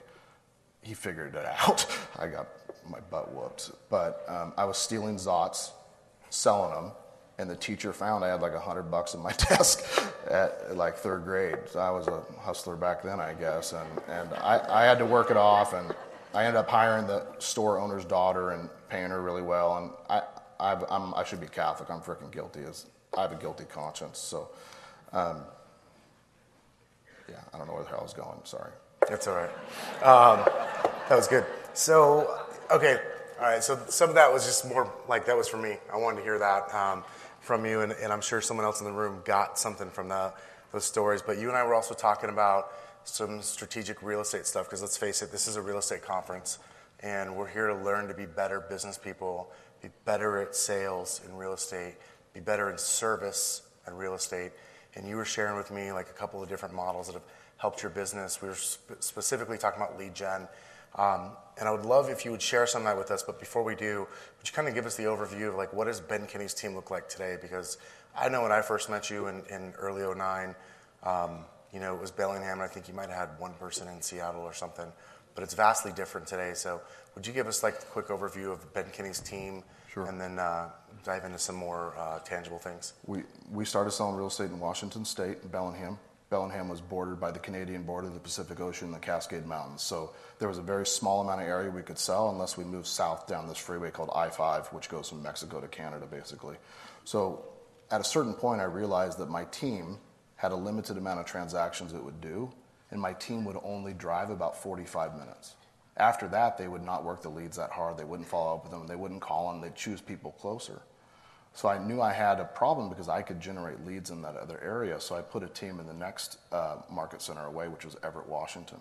[0.83, 1.87] he figured it out.
[2.19, 2.49] I got
[2.89, 3.71] my butt whooped.
[3.91, 5.71] But um, I was stealing Zotz,
[6.31, 6.93] selling them
[7.41, 9.85] and the teacher found I had like a hundred bucks in my desk
[10.29, 11.59] at like third grade.
[11.67, 15.07] So I was a hustler back then, I guess, and and I, I had to
[15.07, 15.95] work it off, and
[16.35, 20.23] I ended up hiring the store owner's daughter and paying her really well, and I
[20.61, 21.89] I've, I'm, i should be Catholic.
[21.91, 22.61] I'm freaking guilty.
[22.69, 22.85] As
[23.17, 24.51] I have a guilty conscience, so.
[25.13, 25.39] Um,
[27.29, 28.39] yeah, I don't know where the hell I was going.
[28.45, 28.71] Sorry.
[29.09, 29.51] That's all right.
[30.05, 30.45] Um,
[31.09, 31.47] that was good.
[31.75, 33.01] So, okay,
[33.39, 33.63] all right.
[33.63, 35.77] So some of that was just more like that was for me.
[35.93, 36.75] I wanted to hear that.
[36.75, 37.05] Um,
[37.41, 40.33] from you, and, and I'm sure someone else in the room got something from the,
[40.73, 41.23] those stories.
[41.23, 42.73] But you and I were also talking about
[43.05, 46.59] some strategic real estate stuff because let's face it, this is a real estate conference,
[47.01, 49.51] and we're here to learn to be better business people,
[49.83, 51.95] be better at sales in real estate,
[52.35, 54.53] be better in service in real estate.
[54.95, 57.23] And you were sharing with me like a couple of different models that have
[57.57, 58.43] helped your business.
[58.43, 60.49] We were sp- specifically talking about lead gen
[60.97, 63.23] um, and I would love if you would share some of that with us.
[63.23, 64.01] But before we do,
[64.39, 66.75] would you kind of give us the overview of like what does Ben Kinney's team
[66.75, 67.37] look like today?
[67.41, 67.77] Because
[68.19, 70.55] I know when I first met you in, in early 09,
[71.03, 72.55] um, you know, it was Bellingham.
[72.55, 74.91] And I think you might have had one person in Seattle or something.
[75.35, 76.53] But it's vastly different today.
[76.55, 76.81] So
[77.15, 79.63] would you give us like a quick overview of Ben Kinney's team?
[79.93, 80.07] Sure.
[80.07, 80.71] And then uh,
[81.05, 82.95] dive into some more uh, tangible things.
[83.07, 85.99] We, we started selling real estate in Washington State, in Bellingham.
[86.31, 89.83] Bellingham was bordered by the Canadian border, the Pacific Ocean, and the Cascade Mountains.
[89.83, 92.87] So there was a very small amount of area we could sell unless we moved
[92.87, 96.57] south down this freeway called I 5, which goes from Mexico to Canada, basically.
[97.05, 97.45] So
[97.91, 99.99] at a certain point, I realized that my team
[100.37, 102.53] had a limited amount of transactions it would do,
[102.93, 105.57] and my team would only drive about 45 minutes.
[105.97, 107.99] After that, they would not work the leads that hard.
[107.99, 108.87] They wouldn't follow up with them.
[108.87, 109.61] They wouldn't call them.
[109.61, 110.81] They'd choose people closer.
[111.55, 114.61] So I knew I had a problem because I could generate leads in that other
[114.63, 115.01] area.
[115.01, 118.29] So I put a team in the next uh, market center away, which was Everett,
[118.29, 118.79] Washington.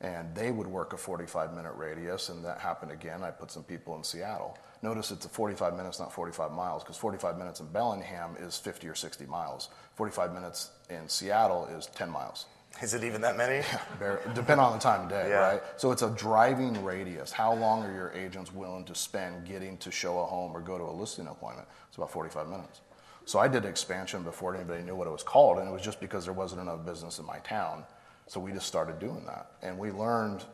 [0.00, 3.22] And they would work a 45 minute radius, and that happened again.
[3.22, 4.58] I put some people in Seattle.
[4.82, 8.88] Notice it's a 45 minutes, not 45 miles, because 45 minutes in Bellingham is 50
[8.88, 9.70] or 60 miles.
[9.94, 12.44] 45 minutes in Seattle is 10 miles.
[12.82, 13.64] Is it even that many?
[14.34, 15.52] Depend on the time of day, Yeah.
[15.52, 15.62] right?
[15.76, 17.32] So it's a driving radius.
[17.32, 20.76] How long are your agents willing to spend getting to show a home or go
[20.76, 21.66] to a listing appointment?
[21.88, 22.80] It's about 45 minutes.
[23.24, 26.00] So I did expansion before anybody knew what it was called, and it was just
[26.00, 27.84] because there wasn't enough business in my town.
[28.28, 30.44] So we just started doing that, and we learned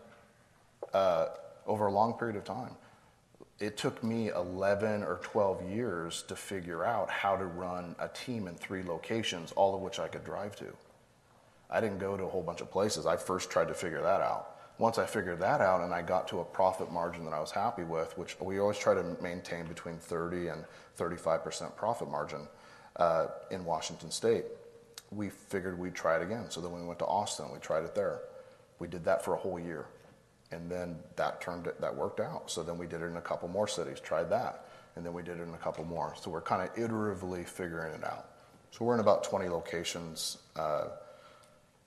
[0.95, 1.27] uh,
[1.67, 2.77] over a long period of time.
[3.59, 8.49] It took me 11 or 12 years to figure out how to run a team
[8.49, 10.67] in three locations, all of which I could drive to.
[11.73, 13.07] I didn't go to a whole bunch of places.
[13.07, 14.51] I first tried to figure that out.
[14.79, 17.51] Once I figured that out and I got to a profit margin that I was
[17.51, 20.65] happy with, which we always try to maintain between 30 and
[20.99, 22.47] 35% profit margin
[22.97, 24.45] uh, in Washington State,
[25.11, 26.51] we figured we'd try it again.
[26.51, 27.47] So then we went to Austin.
[27.53, 28.21] We tried it there.
[28.79, 29.87] We did that for a whole year,
[30.51, 32.51] and then that turned it, that worked out.
[32.51, 34.01] So then we did it in a couple more cities.
[34.01, 36.15] Tried that, and then we did it in a couple more.
[36.21, 38.29] So we're kind of iteratively figuring it out.
[38.73, 40.39] So we're in about 20 locations.
[40.57, 40.87] Uh,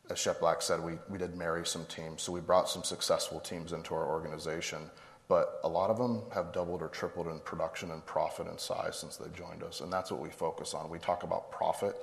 [0.09, 2.21] as Shep Black said, we, we did marry some teams.
[2.21, 4.89] So we brought some successful teams into our organization,
[5.27, 8.97] but a lot of them have doubled or tripled in production and profit and size
[8.97, 9.81] since they joined us.
[9.81, 10.89] And that's what we focus on.
[10.89, 11.95] We talk about profit,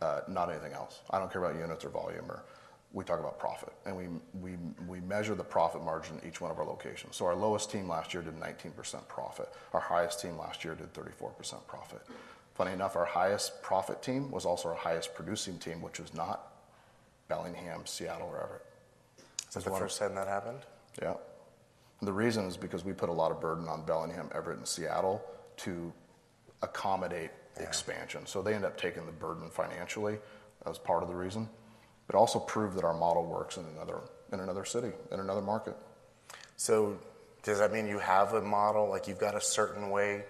[0.00, 1.00] uh, not anything else.
[1.10, 2.44] I don't care about units or volume, or
[2.92, 3.72] we talk about profit.
[3.84, 4.06] And we,
[4.40, 7.16] we, we measure the profit margin in each one of our locations.
[7.16, 9.48] So our lowest team last year did 19% profit.
[9.72, 12.02] Our highest team last year did 34% profit.
[12.54, 16.53] Funny enough, our highest profit team was also our highest producing team, which was not
[17.28, 18.62] Bellingham, Seattle, or Everett.
[19.48, 20.60] Is that the first time that happened?
[21.00, 21.14] Yeah.
[22.00, 24.66] And the reason is because we put a lot of burden on Bellingham, Everett, and
[24.66, 25.24] Seattle
[25.58, 25.92] to
[26.62, 28.26] accommodate expansion.
[28.26, 30.18] So they end up taking the burden financially
[30.66, 31.48] as part of the reason,
[32.06, 34.00] but also prove that our model works in another
[34.32, 35.76] in another city, in another market.
[36.56, 36.98] So
[37.42, 38.88] does that mean you have a model?
[38.88, 40.24] Like you've got a certain way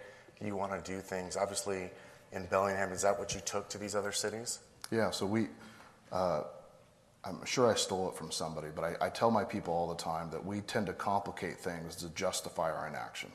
[0.44, 1.37] you want to do things?
[1.37, 1.90] Obviously,
[2.33, 4.59] in Bellingham, is that what you took to these other cities?
[4.90, 5.48] Yeah, so we,
[6.12, 6.42] uh,
[7.26, 10.02] I'm sure I stole it from somebody, but I, I tell my people all the
[10.02, 13.32] time that we tend to complicate things to justify our inaction.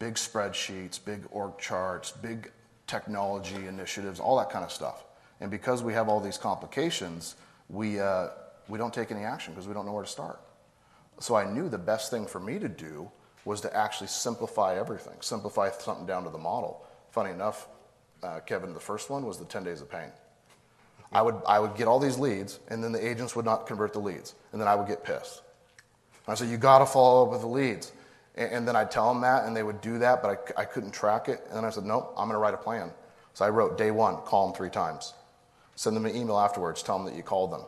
[0.00, 2.50] Big spreadsheets, big org charts, big
[2.88, 5.04] technology initiatives, all that kind of stuff.
[5.40, 7.36] And because we have all these complications,
[7.68, 8.28] we, uh,
[8.68, 10.40] we don't take any action because we don't know where to start.
[11.20, 13.10] So I knew the best thing for me to do
[13.44, 16.84] was to actually simplify everything, simplify something down to the model.
[17.10, 17.68] Funny enough,
[18.22, 20.10] uh, Kevin, the first one was the 10 days of pain.
[21.12, 23.92] I would, I would get all these leads, and then the agents would not convert
[23.92, 25.42] the leads, and then I would get pissed.
[26.26, 27.92] I said, You got to follow up with the leads.
[28.34, 30.64] And, and, then I'd tell them that, and they would do that, but I, I
[30.64, 31.42] couldn't track it.
[31.48, 32.90] And then I said, Nope, I'm going to write a plan.
[33.34, 35.12] So I wrote day one, call them three times.
[35.74, 37.62] Send them an email afterwards, tell them that you called them.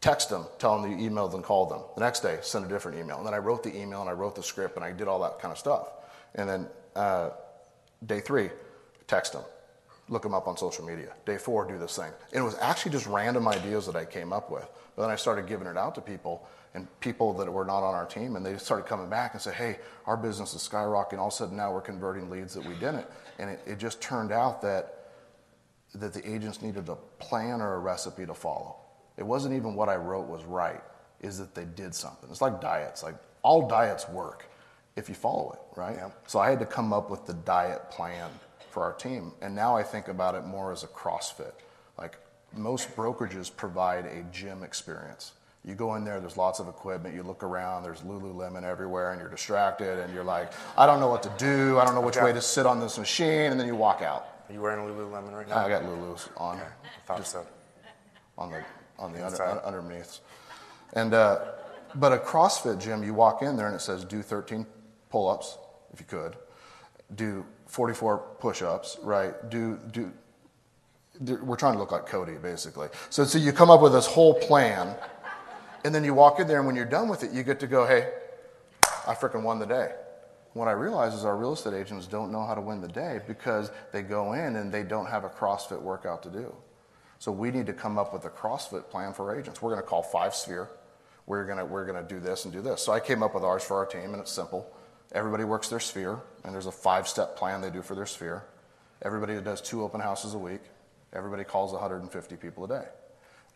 [0.00, 1.80] Text them, tell them that you emailed and called them.
[1.94, 3.16] The next day, send a different email.
[3.18, 5.20] And then I wrote the email and I wrote the script and I did all
[5.20, 5.88] that kind of stuff.
[6.34, 7.30] And then uh,
[8.04, 8.50] day three,
[9.06, 9.44] text them
[10.08, 11.12] look them up on social media.
[11.24, 12.12] Day four, do this thing.
[12.32, 14.68] And it was actually just random ideas that I came up with.
[14.96, 17.94] But then I started giving it out to people and people that were not on
[17.94, 21.18] our team, and they started coming back and said, hey, our business is skyrocketing.
[21.18, 23.06] All of a sudden now we're converting leads that we didn't.
[23.38, 25.12] And it, it just turned out that,
[25.94, 28.76] that the agents needed a plan or a recipe to follow.
[29.16, 30.82] It wasn't even what I wrote was right,
[31.20, 32.28] is that they did something.
[32.28, 33.04] It's like diets.
[33.04, 34.50] Like all diets work
[34.96, 35.96] if you follow it, right?
[36.26, 38.30] So I had to come up with the diet plan
[38.74, 39.32] for our team.
[39.40, 41.52] And now I think about it more as a CrossFit.
[41.96, 42.18] Like
[42.52, 45.32] most brokerages provide a gym experience.
[45.64, 49.20] You go in there, there's lots of equipment, you look around, there's Lululemon everywhere, and
[49.20, 52.16] you're distracted, and you're like, I don't know what to do, I don't know which
[52.18, 52.26] Okay.
[52.26, 54.26] way to sit on this machine, and then you walk out.
[54.46, 55.64] Are you wearing Lululemon right now?
[55.64, 57.46] I got Lulu's on, Okay, I thought so.
[58.36, 58.62] on the,
[58.98, 60.18] on the under, un- underneath.
[60.92, 61.38] And, uh,
[61.94, 64.66] but a CrossFit gym, you walk in there and it says do 13
[65.08, 65.56] pull ups,
[65.94, 66.36] if you could,
[67.14, 69.34] do 44 push ups, right?
[69.50, 70.12] Do, do,
[71.42, 72.86] we're trying to look like Cody, basically.
[73.10, 74.94] So, so you come up with this whole plan,
[75.84, 77.66] and then you walk in there, and when you're done with it, you get to
[77.66, 78.12] go, hey,
[79.08, 79.90] I freaking won the day.
[80.52, 83.18] What I realize is our real estate agents don't know how to win the day
[83.26, 86.54] because they go in and they don't have a CrossFit workout to do.
[87.18, 89.60] So we need to come up with a CrossFit plan for agents.
[89.60, 90.70] We're going to call Five Sphere.
[91.26, 92.82] We're going to, we're going to do this and do this.
[92.82, 94.72] So I came up with ours for our team, and it's simple.
[95.14, 98.44] Everybody works their sphere, and there's a five step plan they do for their sphere.
[99.02, 100.60] Everybody does two open houses a week.
[101.12, 102.84] Everybody calls 150 people a day.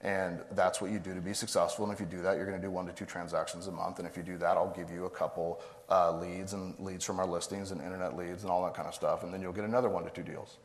[0.00, 1.84] And that's what you do to be successful.
[1.84, 3.98] And if you do that, you're going to do one to two transactions a month.
[3.98, 7.18] And if you do that, I'll give you a couple uh, leads and leads from
[7.18, 9.24] our listings and internet leads and all that kind of stuff.
[9.24, 10.58] And then you'll get another one to two deals.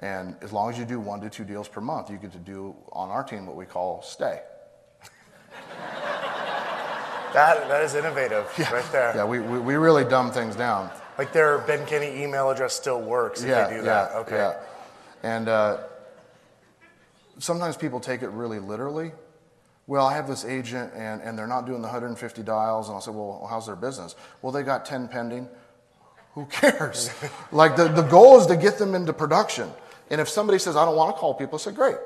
[0.00, 2.38] And as long as you do one to two deals per month, you get to
[2.38, 4.40] do on our team what we call stay.
[7.32, 8.72] That, that is innovative yeah.
[8.72, 9.12] right there.
[9.16, 10.90] Yeah, we, we, we, really dumb things down.
[11.18, 14.14] Like their Ben Kinney email address still works if yeah, they do yeah, that.
[14.16, 14.36] Okay.
[14.36, 14.60] Yeah.
[15.22, 15.78] And uh,
[17.38, 19.12] sometimes people take it really literally.
[19.86, 22.88] Well, I have this agent and, and they're not doing the 150 dials.
[22.88, 24.14] And I'll say, well, how's their business?
[24.40, 25.48] Well, they got 10 pending.
[26.34, 27.10] Who cares?
[27.52, 29.70] like the, the goal is to get them into production.
[30.10, 31.96] And if somebody says, I don't want to call people, I say, great.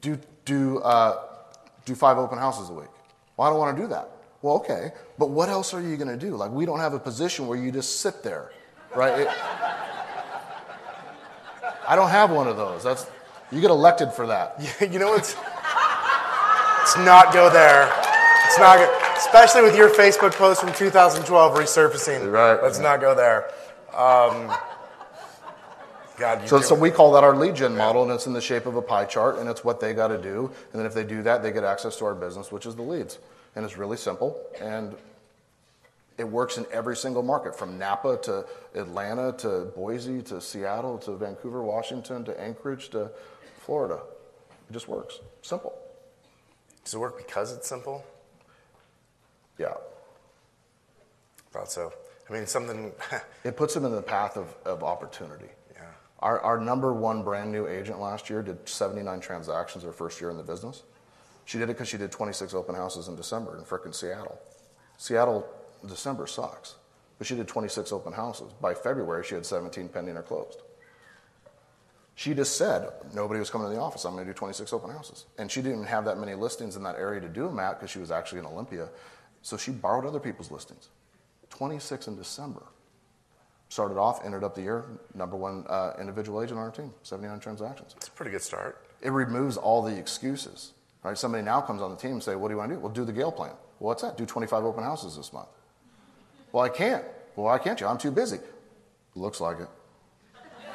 [0.00, 1.24] Do, do, uh,
[1.84, 2.88] do five open houses a week.
[3.36, 4.10] Well, I don't want to do that.
[4.42, 6.34] Well, okay, but what else are you going to do?
[6.34, 8.50] Like, we don't have a position where you just sit there,
[8.96, 9.20] right?
[9.20, 9.28] It,
[11.86, 12.82] I don't have one of those.
[12.82, 13.06] That's
[13.52, 14.58] you get elected for that.
[14.80, 15.36] you know what's?
[15.36, 17.92] Let's not go there.
[18.46, 22.32] It's not good, especially with your Facebook post from 2012 resurfacing.
[22.32, 22.62] Right.
[22.62, 23.50] Let's not go there.
[23.92, 24.56] Um,
[26.18, 28.66] God, so, so we call that our lead gen model, and it's in the shape
[28.66, 30.50] of a pie chart, and it's what they got to do.
[30.72, 32.82] And then if they do that, they get access to our business, which is the
[32.82, 33.18] leads
[33.54, 34.94] and it's really simple and
[36.20, 41.12] it works in every single market from Napa to Atlanta to Boise to Seattle to
[41.12, 43.10] Vancouver, Washington to Anchorage to
[43.60, 44.00] Florida.
[44.68, 45.18] It just works.
[45.40, 45.72] Simple.
[46.84, 48.04] Does it work because it's simple?
[49.56, 49.74] Yeah.
[51.52, 51.92] Thought so.
[52.28, 52.92] I mean, something.
[53.44, 55.48] it puts them in the path of, of opportunity.
[55.74, 55.82] Yeah.
[56.18, 60.28] Our, our number one brand new agent last year did 79 transactions her first year
[60.28, 60.82] in the business.
[61.50, 64.38] She did it because she did 26 open houses in December in frickin' Seattle.
[64.98, 65.44] Seattle,
[65.84, 66.76] December sucks,
[67.18, 68.52] but she did 26 open houses.
[68.60, 70.62] By February, she had 17 pending or closed.
[72.14, 74.04] She just said nobody was coming to the office.
[74.04, 75.24] I'm going to do 26 open houses.
[75.38, 77.90] And she didn't have that many listings in that area to do them at because
[77.90, 78.88] she was actually in Olympia.
[79.42, 80.90] So she borrowed other people's listings.
[81.48, 82.62] 26 in December.
[83.70, 84.84] Started off, ended up the year,
[85.16, 87.96] number one uh, individual agent on our team, 79 transactions.
[87.96, 88.86] It's a pretty good start.
[89.02, 90.74] It removes all the excuses.
[91.02, 91.16] Right?
[91.16, 92.80] Somebody now comes on the team and say, what do you want to do?
[92.80, 93.52] Well, do the Gale plan.
[93.78, 94.18] Well, what's that?
[94.18, 95.48] Do 25 open houses this month.
[96.52, 97.04] Well, I can't.
[97.36, 97.86] Well, why can't you?
[97.86, 98.38] I'm too busy.
[99.14, 99.68] Looks like it.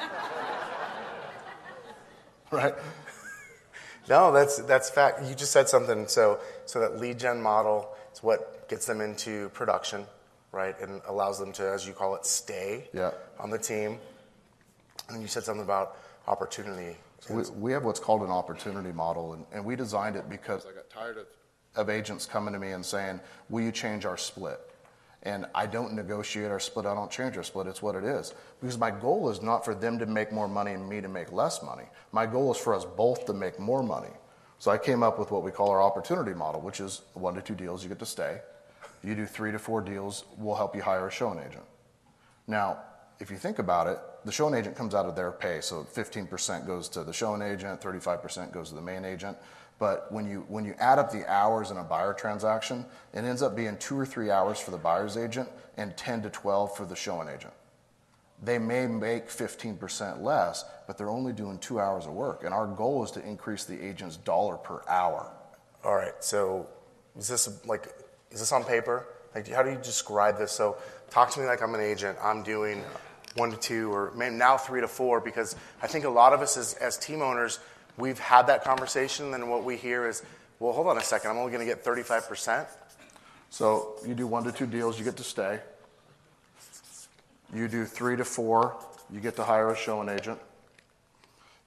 [2.50, 2.74] right?
[4.08, 5.24] No, that's that's fact.
[5.24, 6.06] You just said something.
[6.06, 10.06] So so that lead gen model is what gets them into production,
[10.52, 13.10] right, and allows them to, as you call it, stay yeah.
[13.38, 13.98] on the team.
[15.08, 16.96] And you said something about opportunity
[17.30, 20.72] we, we have what's called an opportunity model, and, and we designed it because I
[20.72, 21.26] got tired of,
[21.74, 24.60] of agents coming to me and saying, Will you change our split?
[25.22, 28.32] And I don't negotiate our split, I don't change our split, it's what it is.
[28.60, 31.32] Because my goal is not for them to make more money and me to make
[31.32, 31.84] less money.
[32.12, 34.12] My goal is for us both to make more money.
[34.58, 37.42] So I came up with what we call our opportunity model, which is one to
[37.42, 38.40] two deals, you get to stay.
[39.02, 41.64] You do three to four deals, we'll help you hire a showing agent.
[42.46, 42.78] Now,
[43.18, 45.60] if you think about it, the showing agent comes out of their pay.
[45.60, 49.38] So 15% goes to the showing agent, 35% goes to the main agent.
[49.78, 52.84] But when you, when you add up the hours in a buyer transaction,
[53.14, 56.30] it ends up being two or three hours for the buyer's agent and 10 to
[56.30, 57.52] 12 for the showing agent.
[58.42, 62.42] They may make 15% less, but they're only doing two hours of work.
[62.42, 65.32] And our goal is to increase the agent's dollar per hour.
[65.84, 66.14] All right.
[66.18, 66.66] So
[67.16, 67.94] is this like,
[68.32, 69.06] is this on paper?
[69.36, 70.50] Like, how do you describe this?
[70.50, 70.78] So
[71.10, 72.18] talk to me like I'm an agent.
[72.20, 72.82] I'm doing
[73.36, 76.56] one to two, or now three to four, because I think a lot of us
[76.56, 77.58] as, as team owners,
[77.96, 80.22] we've had that conversation, and what we hear is,
[80.58, 82.66] well, hold on a second, I'm only going to get 35%.
[83.50, 85.60] So you do one to two deals, you get to stay.
[87.54, 88.76] You do three to four,
[89.10, 90.40] you get to hire a showing agent.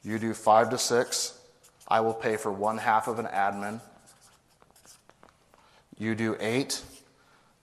[0.03, 1.39] You do five to six,
[1.87, 3.79] I will pay for one half of an admin.
[5.97, 6.81] You do eight,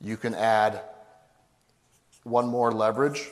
[0.01, 0.83] you can add
[2.23, 3.29] one more leverage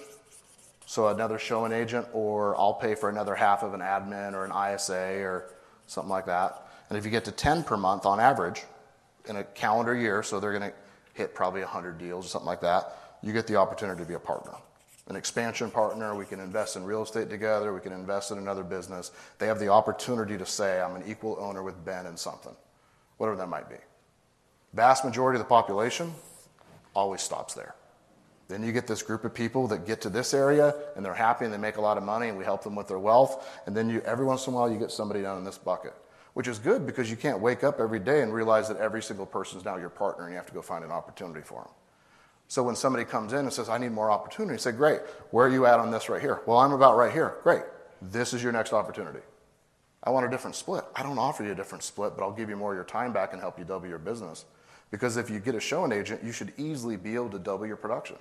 [0.86, 4.74] so another showing agent, or I'll pay for another half of an admin or an
[4.74, 5.50] ISA or
[5.86, 6.68] something like that.
[6.88, 8.62] And if you get to 10 per month on average
[9.28, 10.76] in a calendar year, so they're going to
[11.14, 14.18] hit probably 100 deals or something like that, you get the opportunity to be a
[14.18, 14.52] partner.
[15.08, 18.62] An expansion partner, we can invest in real estate together, we can invest in another
[18.62, 19.12] business.
[19.38, 22.54] They have the opportunity to say, I'm an equal owner with Ben in something,
[23.18, 23.76] whatever that might be.
[24.72, 26.14] Vast majority of the population
[26.94, 27.74] always stops there.
[28.48, 31.44] Then you get this group of people that get to this area and they're happy
[31.44, 33.48] and they make a lot of money and we help them with their wealth.
[33.66, 35.94] And then you, every once in a while you get somebody down in this bucket,
[36.34, 39.24] which is good because you can't wake up every day and realize that every single
[39.24, 41.70] person is now your partner and you have to go find an opportunity for them.
[42.48, 45.50] So when somebody comes in and says, I need more opportunity, say, great, where are
[45.50, 46.42] you at on this right here?
[46.46, 47.36] Well, I'm about right here.
[47.42, 47.62] Great.
[48.02, 49.20] This is your next opportunity.
[50.02, 50.84] I want a different split.
[50.94, 53.14] I don't offer you a different split, but I'll give you more of your time
[53.14, 54.44] back and help you double your business.
[54.90, 57.76] Because if you get a showing agent, you should easily be able to double your
[57.76, 58.16] production.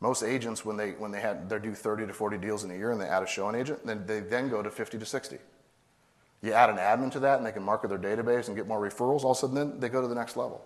[0.00, 2.74] Most agents, when they, when they, had, they do 30 to 40 deals in a
[2.74, 5.38] year and they add a showing agent, then they then go to 50 to 60.
[6.42, 8.80] You add an admin to that and they can market their database and get more
[8.80, 10.64] referrals, all of a sudden then they go to the next level.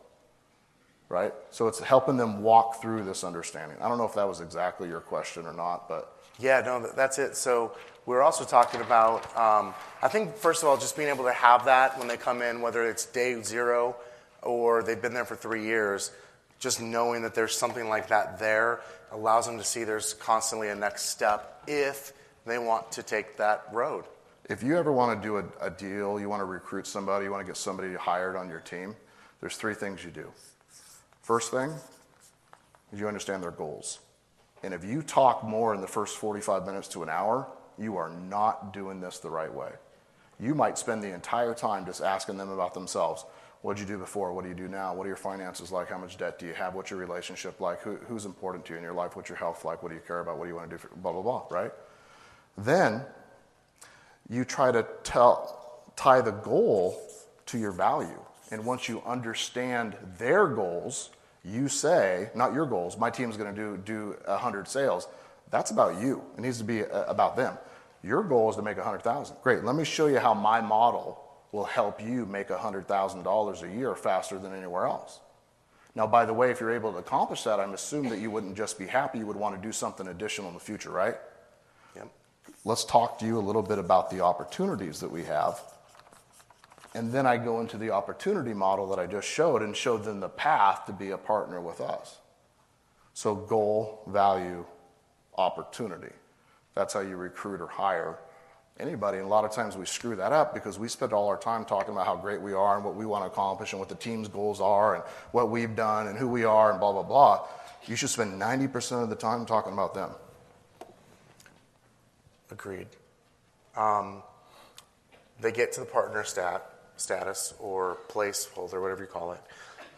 [1.09, 1.33] Right?
[1.51, 3.77] So it's helping them walk through this understanding.
[3.81, 6.17] I don't know if that was exactly your question or not, but.
[6.39, 7.37] Yeah, no, that's it.
[7.37, 7.77] So
[8.07, 11.65] we're also talking about, um, I think, first of all, just being able to have
[11.67, 13.97] that when they come in, whether it's day zero
[14.43, 16.13] or they've been there for three years,
[16.61, 18.81] just knowing that there's something like that there
[19.11, 22.13] allows them to see there's constantly a next step if
[22.47, 24.05] they want to take that road.
[24.49, 27.31] If you ever want to do a, a deal, you want to recruit somebody, you
[27.31, 28.95] want to get somebody hired on your team,
[29.41, 30.31] there's three things you do.
[31.23, 31.73] First thing
[32.93, 34.01] you understand their goals.
[34.63, 37.47] And if you talk more in the first 45 minutes to an hour,
[37.79, 39.71] you are not doing this the right way.
[40.39, 43.25] You might spend the entire time just asking them about themselves.
[43.63, 44.33] What did you do before?
[44.33, 44.95] What do you do now?
[44.95, 45.89] What are your finances like?
[45.91, 46.75] How much debt do you have?
[46.75, 47.83] What's your relationship like?
[47.83, 49.17] Who, who's important to you in your life?
[49.17, 49.83] What's your health like?
[49.83, 50.39] What do you care about?
[50.39, 50.79] What do you want to do?
[50.79, 51.73] For, blah, blah, blah, right?
[52.57, 53.03] Then
[54.31, 56.99] you try to tell, tie the goal
[57.47, 58.21] to your value.
[58.51, 61.11] And once you understand their goals,
[61.45, 65.07] you say, not your goals, my team's going to do, do 100 sales.
[65.51, 66.23] That's about you.
[66.37, 67.59] It needs to be uh, about them.
[68.03, 69.37] Your goal is to make 100,000.
[69.43, 69.65] Great.
[69.65, 74.39] Let me show you how my model will help you make $100,000 a year faster
[74.39, 75.21] than anywhere else.
[75.95, 78.57] Now, by the way, if you're able to accomplish that, I'm assuming that you wouldn't
[78.57, 81.17] just be happy, you would want to do something additional in the future, right?
[81.97, 82.09] Yep.
[82.65, 85.61] Let's talk to you a little bit about the opportunities that we have.
[86.95, 90.21] And then I go into the opportunity model that I just showed and showed them
[90.21, 92.19] the path to be a partner with us.
[93.15, 94.65] So, goal, value,
[95.37, 96.13] opportunity.
[96.75, 98.19] That's how you recruit or hire
[98.81, 99.19] anybody.
[99.19, 101.65] And a lot of times we screw that up because we spend all our time
[101.65, 103.95] talking about how great we are and what we want to accomplish and what the
[103.95, 107.47] team's goals are and what we've done and who we are and blah, blah, blah.
[107.87, 110.11] You should spend 90% of the time talking about them.
[112.51, 112.89] Agreed.
[113.77, 114.23] Um,
[115.41, 116.65] they get to the partner stat,
[116.97, 119.41] status or placeholder, whatever you call it.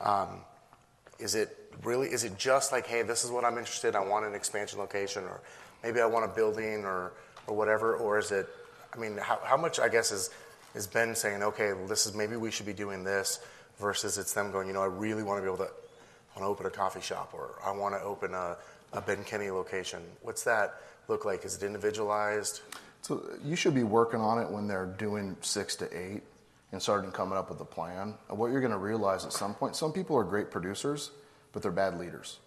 [0.00, 0.40] Um,
[1.18, 4.00] is it really, is it just like, hey, this is what I'm interested in, I
[4.00, 5.40] want an expansion location, or
[5.82, 7.12] maybe I want a building or,
[7.46, 8.48] or whatever, or is it
[8.94, 10.30] I mean, how, how much, I guess, is,
[10.74, 13.40] is Ben saying, okay, this is maybe we should be doing this
[13.78, 15.70] versus it's them going, you know, I really want to be able to,
[16.36, 18.56] want to open a coffee shop or I want to open a,
[18.92, 20.02] a Ben Kinney location.
[20.22, 20.74] What's that
[21.08, 21.44] look like?
[21.44, 22.60] Is it individualized?
[23.02, 26.22] So you should be working on it when they're doing six to eight
[26.70, 28.14] and starting coming up with a plan.
[28.28, 31.10] And what you're going to realize at some point, some people are great producers,
[31.52, 32.38] but they're bad leaders.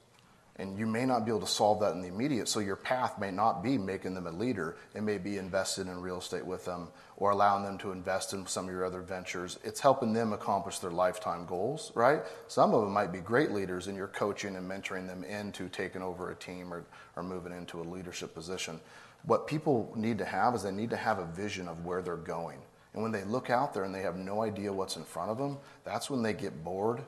[0.57, 3.19] And you may not be able to solve that in the immediate, so your path
[3.19, 4.77] may not be making them a leader.
[4.93, 6.87] It may be invested in real estate with them
[7.17, 9.59] or allowing them to invest in some of your other ventures.
[9.65, 12.21] It's helping them accomplish their lifetime goals, right?
[12.47, 16.01] Some of them might be great leaders, and you're coaching and mentoring them into taking
[16.01, 16.85] over a team or,
[17.17, 18.79] or moving into a leadership position.
[19.23, 22.15] What people need to have is they need to have a vision of where they're
[22.15, 22.59] going.
[22.93, 25.37] And when they look out there and they have no idea what's in front of
[25.37, 27.01] them, that's when they get bored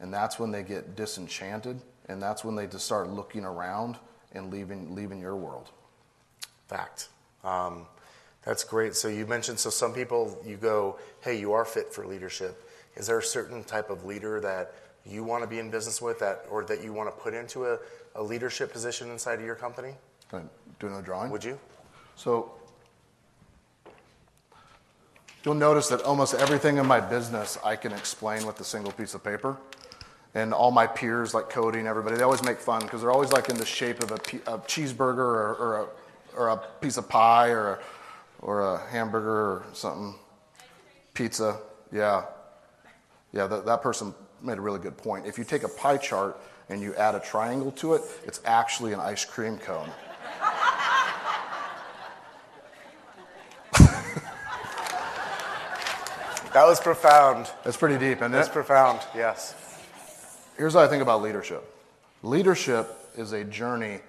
[0.00, 1.80] and that's when they get disenchanted
[2.10, 3.96] and that's when they just start looking around
[4.32, 5.70] and leaving leaving your world.
[6.68, 7.08] Fact.
[7.44, 7.86] Um,
[8.44, 8.94] that's great.
[8.94, 12.68] So you mentioned so some people you go, hey, you are fit for leadership.
[12.96, 14.74] Is there a certain type of leader that
[15.06, 17.66] you want to be in business with that or that you want to put into
[17.66, 17.78] a,
[18.16, 19.94] a leadership position inside of your company?
[20.78, 21.30] Do another drawing?
[21.30, 21.58] Would you?
[22.16, 22.52] So
[25.44, 29.14] you'll notice that almost everything in my business I can explain with a single piece
[29.14, 29.56] of paper
[30.34, 33.32] and all my peers, like Cody and everybody, they always make fun because they're always
[33.32, 35.86] like in the shape of a, a cheeseburger or, or, a,
[36.36, 37.78] or a piece of pie or a,
[38.40, 40.14] or a hamburger or something.
[41.14, 41.58] Pizza,
[41.92, 42.24] yeah.
[43.32, 45.26] Yeah, that, that person made a really good point.
[45.26, 48.92] If you take a pie chart and you add a triangle to it, it's actually
[48.92, 49.90] an ice cream cone.
[56.52, 57.50] that was profound.
[57.64, 58.52] That's pretty deep, isn't That's it?
[58.52, 59.69] profound, yes.
[60.60, 61.64] Here's what I think about leadership
[62.22, 62.86] leadership
[63.16, 64.00] is a journey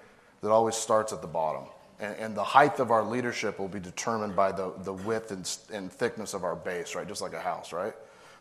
[0.42, 1.64] that always starts at the bottom.
[1.98, 5.50] And, and the height of our leadership will be determined by the, the width and,
[5.72, 7.08] and thickness of our base, right?
[7.08, 7.94] Just like a house, right?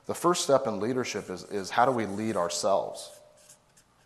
[0.08, 3.12] The first step in leadership is, is how do we lead ourselves?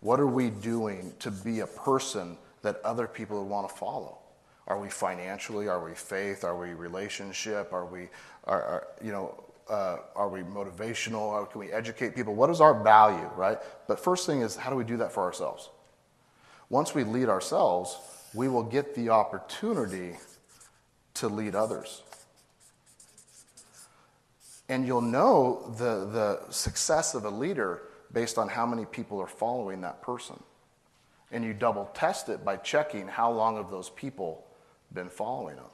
[0.02, 4.20] What are we doing to be a person that other people would want to follow?
[4.68, 5.68] Are we financially?
[5.68, 6.44] Are we faith?
[6.44, 7.74] Are we relationship?
[7.74, 8.10] Are we,
[8.44, 11.50] are, are you know, uh, are we motivational?
[11.52, 12.36] Can we educate people?
[12.36, 13.58] What is our value, right?
[13.88, 15.70] But first thing is, how do we do that for ourselves?
[16.70, 17.98] Once we lead ourselves,
[18.34, 20.18] we will get the opportunity
[21.16, 22.04] to lead others.
[24.68, 29.28] And you'll know the, the success of a leader based on how many people are
[29.28, 30.42] following that person.
[31.32, 34.46] And you double test it by checking how long have those people
[34.94, 35.66] been following them.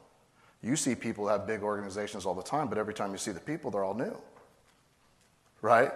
[0.63, 3.39] You see people have big organizations all the time, but every time you see the
[3.39, 4.15] people, they're all new.
[5.61, 5.91] Right?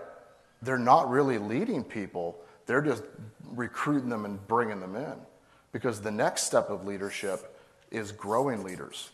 [0.62, 3.04] They're not really leading people, they're just
[3.52, 5.14] recruiting them and bringing them in.
[5.72, 7.60] Because the next step of leadership
[7.92, 9.12] is growing leaders.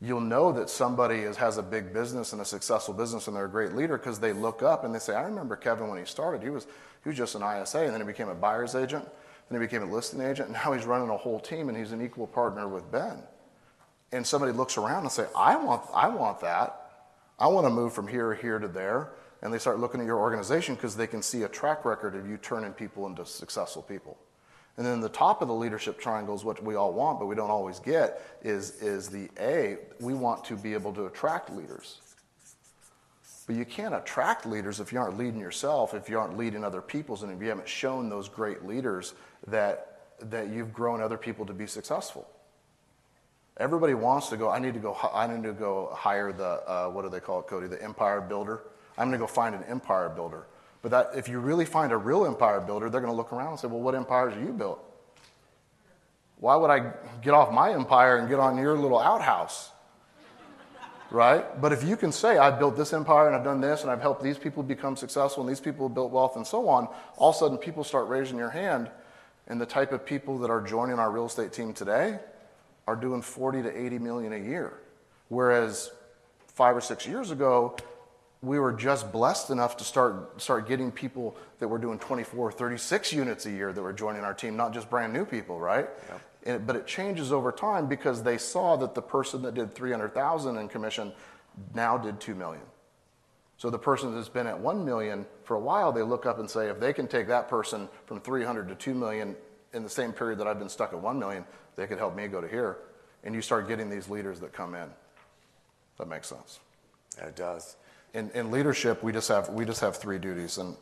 [0.00, 3.46] You'll know that somebody is, has a big business and a successful business and they're
[3.46, 6.04] a great leader because they look up and they say, I remember Kevin when he
[6.04, 6.42] started.
[6.42, 6.66] He was,
[7.02, 9.08] he was just an ISA and then he became a buyer's agent,
[9.50, 11.90] then he became a listing agent, and now he's running a whole team and he's
[11.90, 13.22] an equal partner with Ben
[14.12, 16.90] and somebody looks around and say, I want, I want that.
[17.38, 19.10] I want to move from here, here to there.
[19.42, 22.28] And they start looking at your organization because they can see a track record of
[22.28, 24.18] you turning people into successful people.
[24.76, 27.34] And then the top of the leadership triangle is what we all want, but we
[27.34, 32.00] don't always get, is, is the A, we want to be able to attract leaders.
[33.46, 36.80] But you can't attract leaders if you aren't leading yourself, if you aren't leading other
[36.80, 39.14] people's, and if you haven't shown those great leaders
[39.48, 42.28] that, that you've grown other people to be successful.
[43.58, 44.50] Everybody wants to go.
[44.50, 44.96] I need to go.
[45.12, 47.66] I need to go hire the uh, what do they call it, Cody?
[47.66, 48.62] The empire builder.
[48.96, 50.46] I'm going to go find an empire builder.
[50.80, 53.50] But that, if you really find a real empire builder, they're going to look around
[53.50, 54.80] and say, "Well, what empires are you built?
[56.36, 59.72] Why would I get off my empire and get on your little outhouse?"
[61.10, 61.60] right?
[61.60, 64.00] But if you can say, I've built this empire and I've done this and I've
[64.00, 67.30] helped these people become successful and these people have built wealth and so on, all
[67.30, 68.90] of a sudden people start raising your hand.
[69.46, 72.18] And the type of people that are joining our real estate team today,
[72.88, 74.78] are doing 40 to 80 million a year.
[75.28, 75.90] Whereas
[76.46, 77.76] five or six years ago,
[78.40, 83.12] we were just blessed enough to start, start getting people that were doing 24, 36
[83.12, 85.86] units a year that were joining our team, not just brand new people, right?
[86.46, 86.66] Yep.
[86.66, 90.68] But it changes over time because they saw that the person that did 300,000 in
[90.68, 91.12] commission
[91.74, 92.64] now did 2 million.
[93.58, 96.48] So the person that's been at 1 million for a while, they look up and
[96.48, 99.36] say, if they can take that person from 300 to 2 million
[99.72, 101.44] in the same period that I've been stuck at 1 million,
[101.76, 102.78] they could help me go to here.
[103.24, 104.88] And you start getting these leaders that come in.
[105.98, 106.60] That makes sense.
[107.18, 107.76] It does.
[108.14, 110.58] In, in leadership, we just, have, we just have three duties.
[110.58, 110.76] And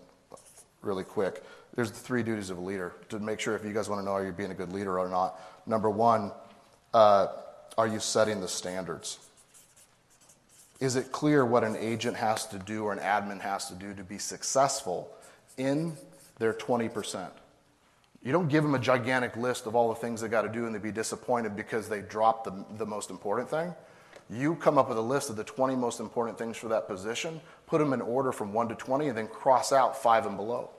[0.83, 1.43] really quick,
[1.75, 4.05] there's the three duties of a leader to make sure if you guys want to
[4.05, 5.41] know are you being a good leader or not.
[5.67, 6.33] Number one,
[6.95, 7.29] uh,
[7.77, 9.19] are you setting the standards?
[10.79, 13.95] Is it clear what an agent has to do or an admin has to do
[13.95, 15.11] to be successful
[15.57, 15.97] in
[16.39, 17.31] their 20%?
[18.27, 20.67] You don't give them a gigantic list of all the things they got to do
[20.67, 23.73] and they'd be disappointed because they dropped the, the most important thing.
[24.29, 27.41] You come up with a list of the 20 most important things for that position,
[27.69, 30.71] put them in order from 1 to 20, and then cross out 5 and below.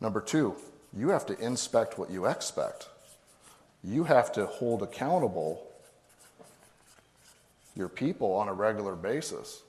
[0.00, 0.54] Number two,
[0.96, 2.88] you have to inspect what you expect.
[3.82, 5.66] You have to hold accountable
[7.74, 9.62] your people on a regular basis.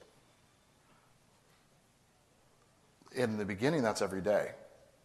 [3.15, 4.51] In the beginning, that's every day.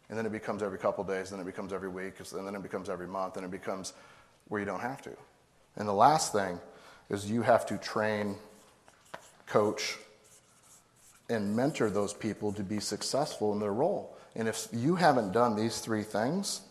[0.09, 2.63] And then it becomes every couple days, then it becomes every week, and then it
[2.63, 3.93] becomes every month, and it becomes
[4.49, 5.13] where you don't have to.
[5.77, 6.59] And the last thing
[7.11, 8.37] is you have to train,
[9.47, 9.99] coach,
[11.31, 14.17] and mentor those people to be successful in their role.
[14.35, 16.63] And if you haven't done these three things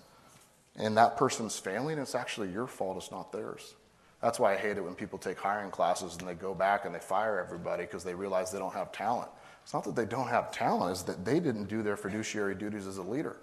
[0.75, 3.75] and that person's failing, it's actually your fault, it's not theirs.
[4.21, 6.95] That's why I hate it when people take hiring classes and they go back and
[6.95, 9.29] they fire everybody because they realize they don't have talent.
[9.68, 12.88] It's not that they don't have talent, it's that they didn't do their fiduciary duties
[12.88, 13.36] as a leader.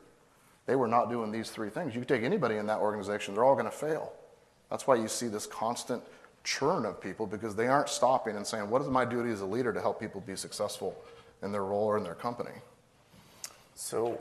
[0.65, 1.95] They were not doing these three things.
[1.95, 4.11] You take anybody in that organization, they're all going to fail.
[4.71, 6.03] That's why you see this constant
[6.43, 9.45] churn of people because they aren't stopping and saying, What is my duty as a
[9.45, 10.97] leader to help people be successful
[11.43, 12.57] in their role or in their company?
[13.75, 14.19] So,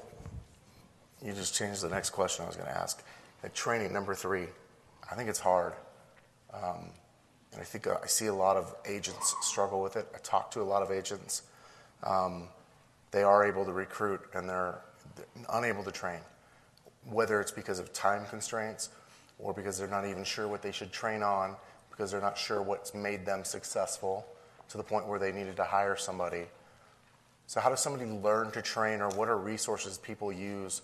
[1.26, 3.01] you just changed the next question I was going to ask.
[3.43, 4.47] Like training, number three,
[5.10, 5.72] I think it's hard.
[6.54, 6.89] Um,
[7.54, 10.06] and I think uh, I see a lot of agents struggle with it.
[10.14, 11.43] I talk to a lot of agents
[12.06, 12.47] um,
[13.12, 14.82] they are able to recruit and they're
[15.51, 16.20] unable to train,
[17.06, 18.89] whether it's because of time constraints
[19.39, 21.56] or because they're not even sure what they should train on,
[21.89, 24.26] because they're not sure what's made them successful
[24.70, 26.45] to the point where they needed to hire somebody.
[27.45, 30.82] So, how does somebody learn to train, or what are resources people use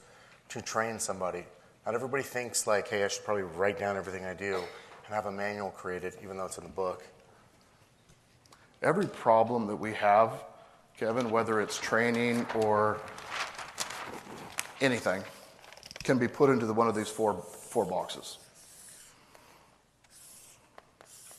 [0.49, 1.45] to train somebody?
[1.85, 5.25] Not everybody thinks like, hey, I should probably write down everything I do and have
[5.25, 7.03] a manual created, even though it's in the book.
[8.81, 10.43] Every problem that we have
[10.99, 12.99] Kevin, whether it's training or
[14.81, 15.23] anything
[16.03, 18.37] can be put into the, one of these four, four boxes.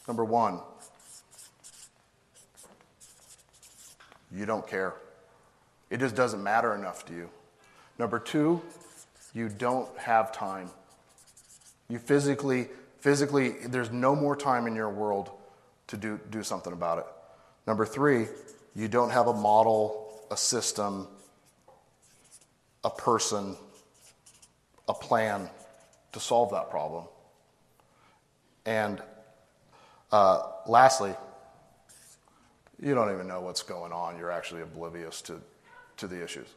[0.09, 0.61] Number one,
[4.35, 4.95] you don't care.
[5.91, 7.29] It just doesn't matter enough to you.
[7.99, 8.63] Number two,
[9.35, 10.71] you don't have time.
[11.91, 12.69] You physically,
[13.01, 15.31] physically, there's no more time in your world
[15.89, 17.07] to do, do something about it.
[17.67, 18.27] Number three,
[18.75, 21.09] you don't have a model, a system,
[22.85, 23.57] a person,
[24.89, 25.49] a plan
[26.13, 27.05] to solve that problem.
[28.67, 29.03] And
[30.13, 31.15] uh, lastly,
[32.83, 34.19] you don't even know what's going on.
[34.19, 35.41] You're actually oblivious to,
[35.99, 36.49] to the issues.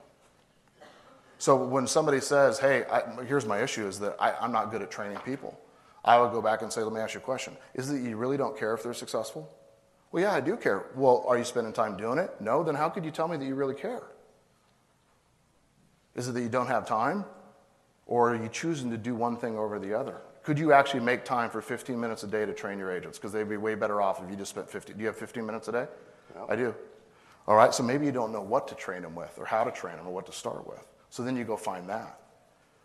[1.38, 4.82] So when somebody says, hey, I, here's my issue, is that I, I'm not good
[4.82, 5.60] at training people,
[6.06, 7.58] I would go back and say, let me ask you a question.
[7.74, 9.50] Is it you really don't care if they're successful?
[10.14, 10.86] Well, yeah, I do care.
[10.96, 12.40] Well, are you spending time doing it?
[12.40, 14.04] No, then how could you tell me that you really care?
[16.14, 17.26] Is it that you don't have time?
[18.06, 20.22] Or are you choosing to do one thing over the other?
[20.44, 23.18] Could you actually make time for 15 minutes a day to train your agents?
[23.18, 24.94] Because they'd be way better off if you just spent 50.
[24.94, 25.88] Do you have 15 minutes a day?
[26.48, 26.76] I do.
[27.48, 29.72] All right, so maybe you don't know what to train them with, or how to
[29.72, 30.86] train them, or what to start with.
[31.10, 32.20] So then you go find that.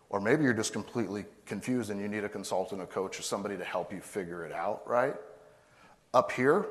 [0.09, 3.59] Or maybe you're just completely confused and you need a consultant, a coach, or somebody
[3.59, 5.14] to help you figure it out, right?
[6.14, 6.66] Up here,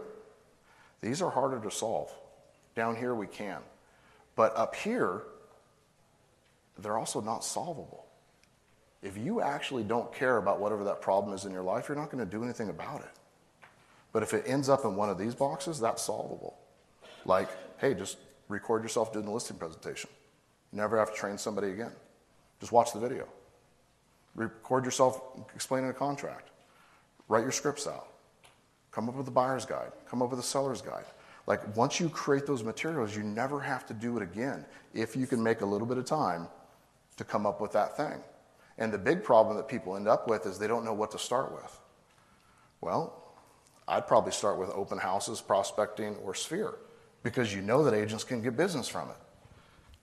[1.01, 2.11] these are harder to solve.
[2.75, 3.59] Down here, we can.
[4.35, 5.23] But up here,
[6.77, 8.05] they're also not solvable.
[9.01, 12.11] If you actually don't care about whatever that problem is in your life, you're not
[12.11, 13.11] going to do anything about it.
[14.11, 16.57] But if it ends up in one of these boxes, that's solvable.
[17.25, 18.17] Like, hey, just
[18.47, 20.09] record yourself doing the listing presentation.
[20.71, 21.91] You never have to train somebody again.
[22.59, 23.27] Just watch the video.
[24.35, 25.21] Record yourself
[25.55, 26.49] explaining a contract.
[27.27, 28.07] Write your scripts out.
[28.97, 29.91] Come up with a buyer's guide.
[30.09, 31.05] Come up with a seller's guide.
[31.45, 35.27] Like, once you create those materials, you never have to do it again if you
[35.27, 36.47] can make a little bit of time
[37.17, 38.23] to come up with that thing.
[38.79, 41.19] And the big problem that people end up with is they don't know what to
[41.19, 41.79] start with.
[42.81, 43.35] Well,
[43.87, 46.73] I'd probably start with open houses, prospecting, or sphere
[47.21, 49.17] because you know that agents can get business from it.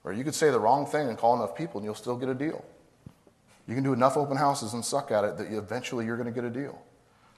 [0.05, 2.29] Or you could say the wrong thing and call enough people and you'll still get
[2.29, 2.63] a deal.
[3.67, 6.41] You can do enough open houses and suck at it that eventually you're going to
[6.41, 6.81] get a deal.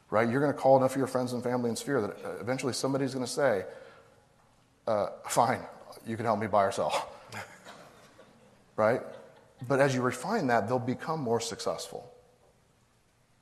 [0.09, 0.29] Right?
[0.29, 2.73] You're going to call enough of your friends and family and sphere that uh, eventually
[2.73, 3.65] somebody's going to say,
[4.87, 5.59] uh, fine,
[6.05, 7.09] you can help me buy or sell.
[8.77, 9.01] right?
[9.67, 12.09] But as you refine that, they'll become more successful.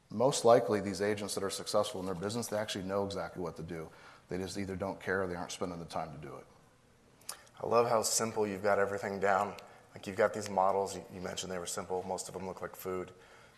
[0.09, 3.55] Most likely, these agents that are successful in their business, they actually know exactly what
[3.57, 3.88] to do.
[4.30, 7.36] They just either don't care or they aren't spending the time to do it.
[7.61, 9.53] I love how simple you've got everything down.
[9.93, 12.03] Like you've got these models, you mentioned they were simple.
[12.07, 13.11] Most of them look like food,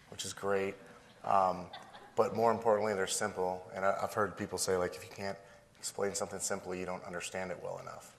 [0.10, 0.76] which is great.
[1.24, 1.66] Um,
[2.18, 3.64] but more importantly, they're simple.
[3.74, 5.38] And I've heard people say, like, if you can't
[5.80, 8.12] explain something simply, you don't understand it well enough.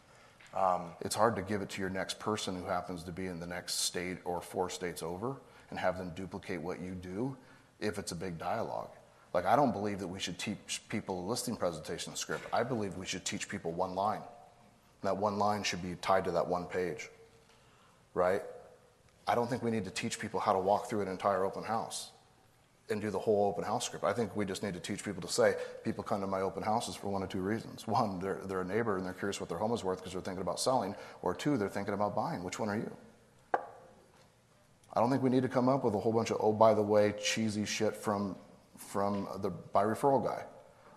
[0.55, 3.41] Um, it's hard to give it to your next person who happens to be in
[3.41, 5.37] the next state or four states over
[5.71, 7.37] and have them duplicate what you do
[7.81, 8.89] if it's a big dialogue.
[9.35, 12.47] Like, I don't believe that we should teach people a listing presentation script.
[12.53, 14.23] I believe we should teach people one line.
[15.03, 17.11] And that one line should be tied to that one page,
[18.15, 18.43] right?
[19.27, 21.65] I don't think we need to teach people how to walk through an entire open
[21.65, 22.11] house
[22.91, 24.05] and do the whole open house script.
[24.05, 26.63] I think we just need to teach people to say, people come to my open
[26.63, 27.87] houses for one of two reasons.
[27.87, 30.23] One, they're, they're a neighbor and they're curious what their home is worth because they're
[30.23, 32.43] thinking about selling, or two, they're thinking about buying.
[32.43, 32.91] Which one are you?
[34.95, 36.75] I don't think we need to come up with a whole bunch of, oh, by
[36.75, 38.37] the way, cheesy shit from,
[38.77, 40.45] from the buy referral guy.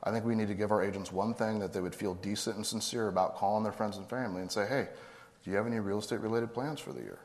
[0.03, 2.55] I think we need to give our agents one thing that they would feel decent
[2.55, 4.87] and sincere about calling their friends and family and say, hey,
[5.43, 7.19] do you have any real estate related plans for the year?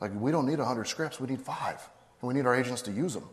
[0.00, 1.80] Like, we don't need 100 scripts, we need five.
[2.20, 3.28] And we need our agents to use them.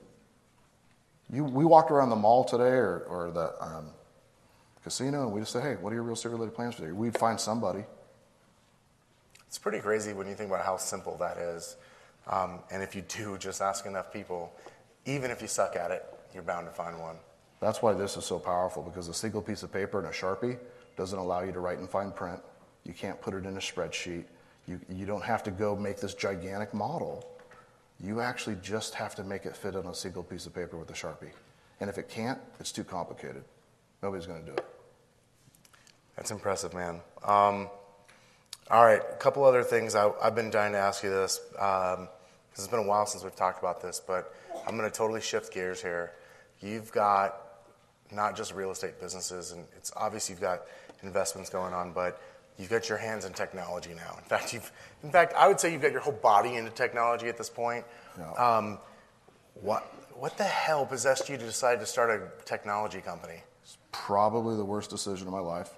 [1.31, 3.88] You, we walked around the mall today or, or the um,
[4.84, 6.93] casino and we just said, hey, what are your real estate related plans for year?
[6.93, 7.86] We'd find somebody.
[9.47, 11.75] It's pretty crazy when you think about how simple that is.
[12.27, 14.51] Um, and if you do just ask enough people,
[15.05, 17.17] even if you suck at it, you're bound to find one.
[17.59, 20.57] That's why this is so powerful because a single piece of paper and a Sharpie
[20.97, 22.39] doesn't allow you to write in fine print.
[22.84, 24.25] You can't put it in a spreadsheet.
[24.67, 27.25] You, you don't have to go make this gigantic model.
[28.04, 30.89] You actually just have to make it fit on a single piece of paper with
[30.89, 31.32] a Sharpie.
[31.80, 33.43] And if it can't, it's too complicated.
[34.01, 34.66] Nobody's going to do it.
[36.18, 36.99] That's impressive, man.
[37.24, 37.70] Um,
[38.70, 39.95] all right, a couple other things.
[39.95, 41.39] I, have been dying to ask you this.
[41.58, 42.10] Um,
[42.51, 44.36] it's been a while since we've talked about this, but
[44.68, 46.12] I'm going to totally shift gears here.
[46.62, 47.39] You've got
[48.12, 50.64] not just real estate businesses, and it's obvious you've got
[51.04, 52.22] investments going on, but
[52.58, 54.16] you've got your hands in technology now.
[54.18, 54.72] In fact, you've,
[55.04, 57.86] in fact, I would say you've got your whole body into technology at this point.
[58.18, 58.32] Yeah.
[58.34, 58.80] Um,
[59.56, 59.84] what,
[60.16, 63.41] what the hell possessed you to decide to start a technology company?
[63.64, 65.72] It's probably the worst decision of my life.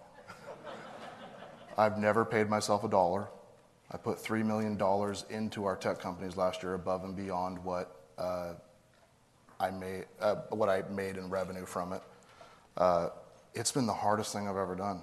[1.78, 3.28] I've never paid myself a dollar.
[3.92, 4.80] I put $3 million
[5.30, 8.54] into our tech companies last year above and beyond what uh,
[9.60, 12.02] uh, I made in revenue from it.
[12.78, 13.10] Uh,
[13.54, 15.02] it's been the hardest thing I've ever done.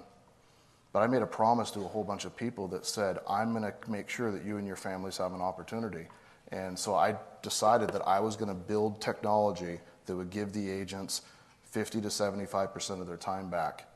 [1.01, 3.73] I made a promise to a whole bunch of people that said, "I'm going to
[3.89, 6.07] make sure that you and your families have an opportunity."
[6.51, 10.69] And so I decided that I was going to build technology that would give the
[10.69, 11.21] agents
[11.63, 13.87] 50 to 75% of their time back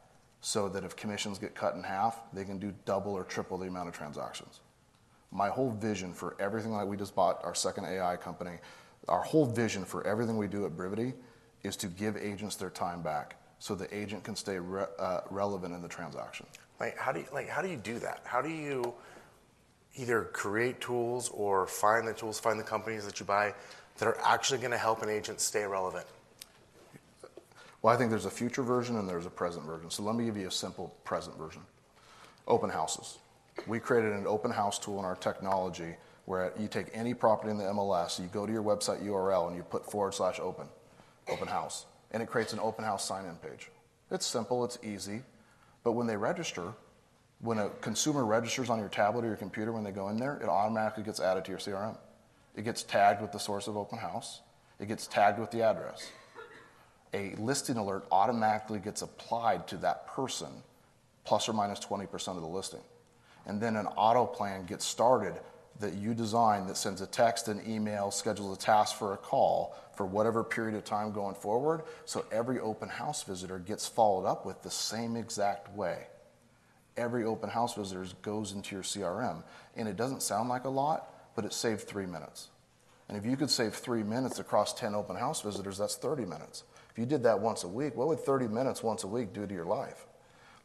[0.42, 3.68] so that if commissions get cut in half, they can do double or triple the
[3.68, 4.62] amount of transactions.
[5.32, 8.58] My whole vision for everything that we just bought, our second AI company,
[9.08, 11.14] our whole vision for everything we do at Brivity
[11.64, 15.82] is to give agents their time back so the agent can stay uh, relevant in
[15.82, 16.46] the transaction.
[16.80, 18.22] Like how do you like how do you do that?
[18.24, 18.94] How do you
[19.96, 23.54] either create tools or find the tools, find the companies that you buy
[23.98, 26.06] that are actually going to help an agent stay relevant?
[27.82, 29.90] Well, I think there's a future version and there's a present version.
[29.90, 31.62] So let me give you a simple present version.
[32.48, 33.18] Open houses.
[33.66, 37.58] We created an open house tool in our technology where you take any property in
[37.58, 40.68] the MLS, you go to your website URL, and you put forward slash open,
[41.30, 41.86] open house.
[42.12, 43.70] And it creates an open house sign-in page.
[44.12, 44.66] It's simple.
[44.66, 45.24] It's easy.
[45.88, 46.74] But when they register,
[47.40, 50.36] when a consumer registers on your tablet or your computer when they go in there,
[50.36, 51.98] it automatically gets added to your CRM.
[52.58, 54.42] It gets tagged with the source of open house.
[54.82, 56.12] It gets tagged with the address.
[57.14, 60.50] A listing alert automatically gets applied to that person,
[61.24, 62.84] plus or minus 20% of the listing.
[63.46, 65.36] And then an auto plan gets started
[65.80, 69.74] that you design that sends a text, an email, schedules a task for a call
[69.98, 71.82] for whatever period of time going forward.
[72.06, 76.06] So every open house visitor gets followed up with the same exact way.
[76.96, 79.44] Every open house visitor goes into your CRM.
[79.76, 82.50] And it does not sound like a lot, but it saved three minutes.
[83.10, 86.26] And if you could save three minutes across 10 open house visitors, that is 30
[86.26, 86.64] minutes.
[86.92, 89.48] If you did that once a week, what would 30 minutes once a week do
[89.48, 90.06] to your life?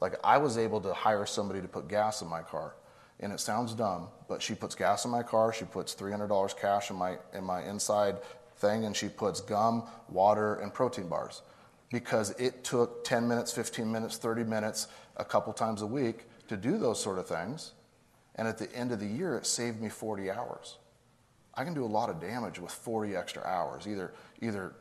[0.01, 2.75] Like, I was able to hire somebody to put gas in my car.
[3.21, 5.53] And it sounds dumb, but she puts gas in my car.
[5.53, 8.17] She puts $300 cash in my in my inside
[8.57, 11.43] thing, and she puts gum, water, and protein bars
[11.93, 14.89] because it took 10 minutes, 15 minutes, 30 minutes
[15.19, 17.73] a couple times a week to do those sort of things.
[18.37, 20.79] And at the end of the year, it saved me 40 hours.
[21.55, 24.73] I can do a lot of damage with 40 extra hours, either either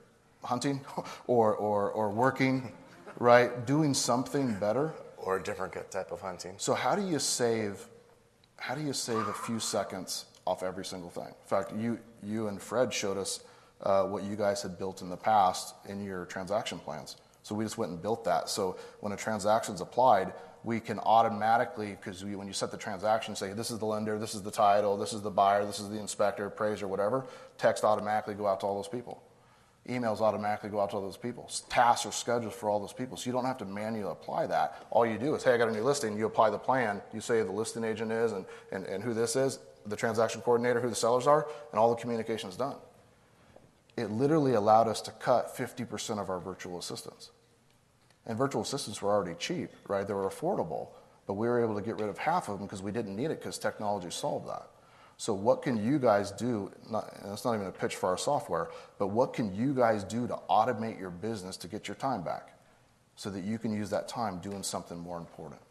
[0.44, 0.82] hunting
[1.28, 2.72] or or, or working,
[3.20, 4.94] right, doing something better.
[5.18, 6.56] Or a different type of hunting.
[6.58, 7.86] So, how do you save
[8.58, 11.28] How do you save a few seconds off every single thing?
[11.28, 13.42] In fact, you, you and Fred showed us
[13.84, 17.16] Uh, what you guys had built in the past in your transaction plans.
[17.42, 18.48] So we just went and built that.
[18.48, 23.54] So when a transaction's applied, we can automatically, because when you set the transaction, say,
[23.54, 25.98] "This is the lender, this is the title, this is the buyer, this is the
[25.98, 27.26] inspector, appraiser, whatever,"
[27.58, 29.24] text automatically go out to all those people.
[29.90, 31.50] Emails automatically go out to all those people.
[31.68, 33.18] Tasks are scheduled for all those people.
[33.18, 34.86] So you do not have to manually apply that.
[34.92, 37.02] All you do is, "Hey, I got a new listing." You apply the plan.
[37.12, 39.58] You say the listing agent is and and who this is,
[39.88, 42.76] the transaction coordinator, who the sellers are, and all the communication is done.
[43.98, 47.32] It literally allowed us to cut 50% of our virtual assistants.
[48.26, 50.08] And virtual assistants were already cheap, right?
[50.08, 50.90] They were affordable.
[51.28, 53.16] But we were able to get rid of half of them because we did not
[53.16, 54.68] need it because technology solved that.
[55.18, 56.72] So, what can you guys do?
[56.84, 60.26] It is not even a pitch for our software, but what can you guys do
[60.28, 62.58] to automate your business to get your time back
[63.16, 65.62] so that you can use that time doing something more important?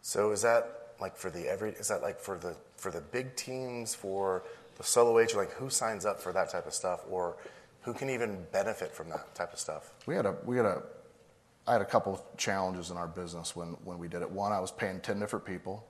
[0.00, 3.36] So, is that like for the every, is that like for the, for the big
[3.36, 4.42] teams, for
[4.76, 5.38] the solo agent?
[5.38, 7.00] Like who signs up for that type of stuff?
[7.10, 7.36] Or
[7.82, 9.92] who can even benefit from that type of stuff?
[10.06, 10.82] I had a we had a,
[11.66, 14.30] I had a couple of challenges in our business when when we did it.
[14.30, 15.86] One, I was paying 10 different people.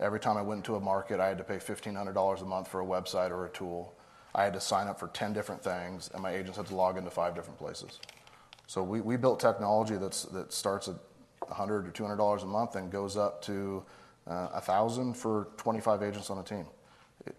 [0.00, 2.80] Every time I went into a market, I had to pay $1,500 a month for
[2.80, 3.94] a website or a tool.
[4.34, 6.98] I had to sign up for 10 different things, and my agents had to log
[6.98, 8.00] into five different places.
[8.66, 10.96] So we we built technology that's, that starts at
[11.40, 13.84] 100 or $200 a month and goes up to
[14.26, 16.66] uh, 1,000 for 25 agents on a team.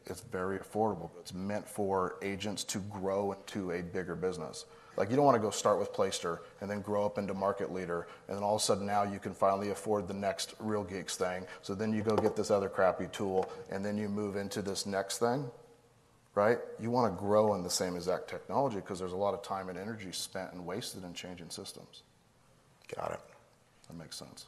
[0.05, 1.11] It's very affordable.
[1.19, 4.65] It's meant for agents to grow into a bigger business.
[4.97, 7.73] Like you don't want to go start with Placester and then grow up into market
[7.73, 8.07] leader.
[8.27, 11.17] And then all of a sudden, now you can finally afford the next Real Geeks
[11.17, 11.45] thing.
[11.61, 14.85] So then you go get this other crappy tool, and then you move into this
[14.85, 15.49] next thing,
[16.33, 16.59] right?
[16.79, 19.69] You want to grow in the same exact technology because there's a lot of time
[19.69, 22.03] and energy spent and wasted in changing systems.
[22.95, 23.19] Got it.
[23.87, 24.45] That makes sense.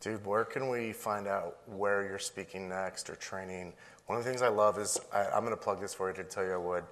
[0.00, 3.72] Dude, where can we find out where you're speaking next or training?
[4.06, 6.24] One of the things I love is I'm going to plug this for you to
[6.24, 6.84] tell you I would.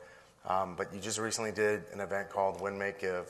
[0.48, 3.28] Um, but you just recently did an event called Win Make Give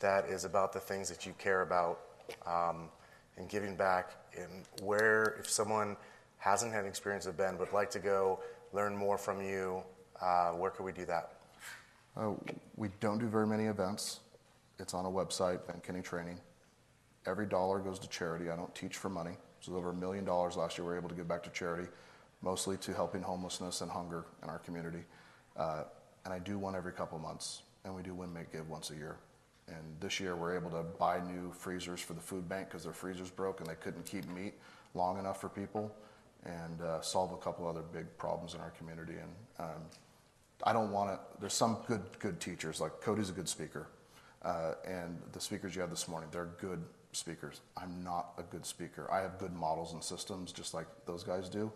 [0.00, 2.00] that is about the things that you care about
[2.46, 2.88] um,
[3.36, 4.12] and giving back.
[4.36, 5.96] And where, if someone
[6.38, 8.40] hasn't had experience with Ben would like to go
[8.72, 9.82] learn more from you,
[10.20, 11.34] uh, where could we do that?
[12.16, 12.32] Uh,
[12.76, 14.20] we don't do very many events.
[14.78, 16.40] It's on a website, Ben Kinney Training.
[17.26, 18.50] Every dollar goes to charity.
[18.50, 19.36] I don't teach for money.
[19.60, 21.88] So over a $1 million last year we were able to give back to charity.
[22.42, 25.04] Mostly to helping homelessness and hunger in our community.
[25.56, 25.84] Uh,
[26.24, 28.94] and I do one every couple months, and we do Win Make Give once a
[28.94, 29.16] year.
[29.68, 32.92] And this year we're able to buy new freezers for the food bank because their
[32.92, 34.54] freezers broke and they couldn't keep meat
[34.94, 35.94] long enough for people,
[36.44, 39.14] and uh, solve a couple other big problems in our community.
[39.14, 39.82] And um,
[40.64, 41.18] I don't want to.
[41.40, 43.86] There's some good good teachers like Cody's a good speaker,
[44.42, 46.82] uh, and the speakers you had this morning they're good
[47.12, 47.60] speakers.
[47.76, 49.10] I'm not a good speaker.
[49.10, 51.70] I have good models and systems just like those guys do,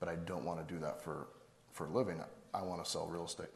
[0.00, 1.28] but I don't want to do that for
[1.72, 2.20] for a living.
[2.52, 3.50] I want to sell real estate,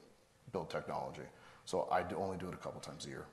[0.52, 1.22] build technology.
[1.64, 3.26] So I do only do it a couple times a year.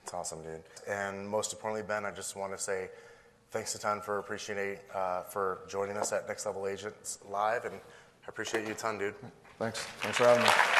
[0.00, 0.62] That's awesome, dude.
[0.88, 2.90] And most importantly, Ben, I just want to say
[3.50, 7.74] thanks a ton for appreciating uh, for joining us at Next Level Agents Live, and
[7.74, 9.14] I appreciate you a ton, dude.
[9.58, 9.80] Thanks.
[10.00, 10.79] Thanks for having me.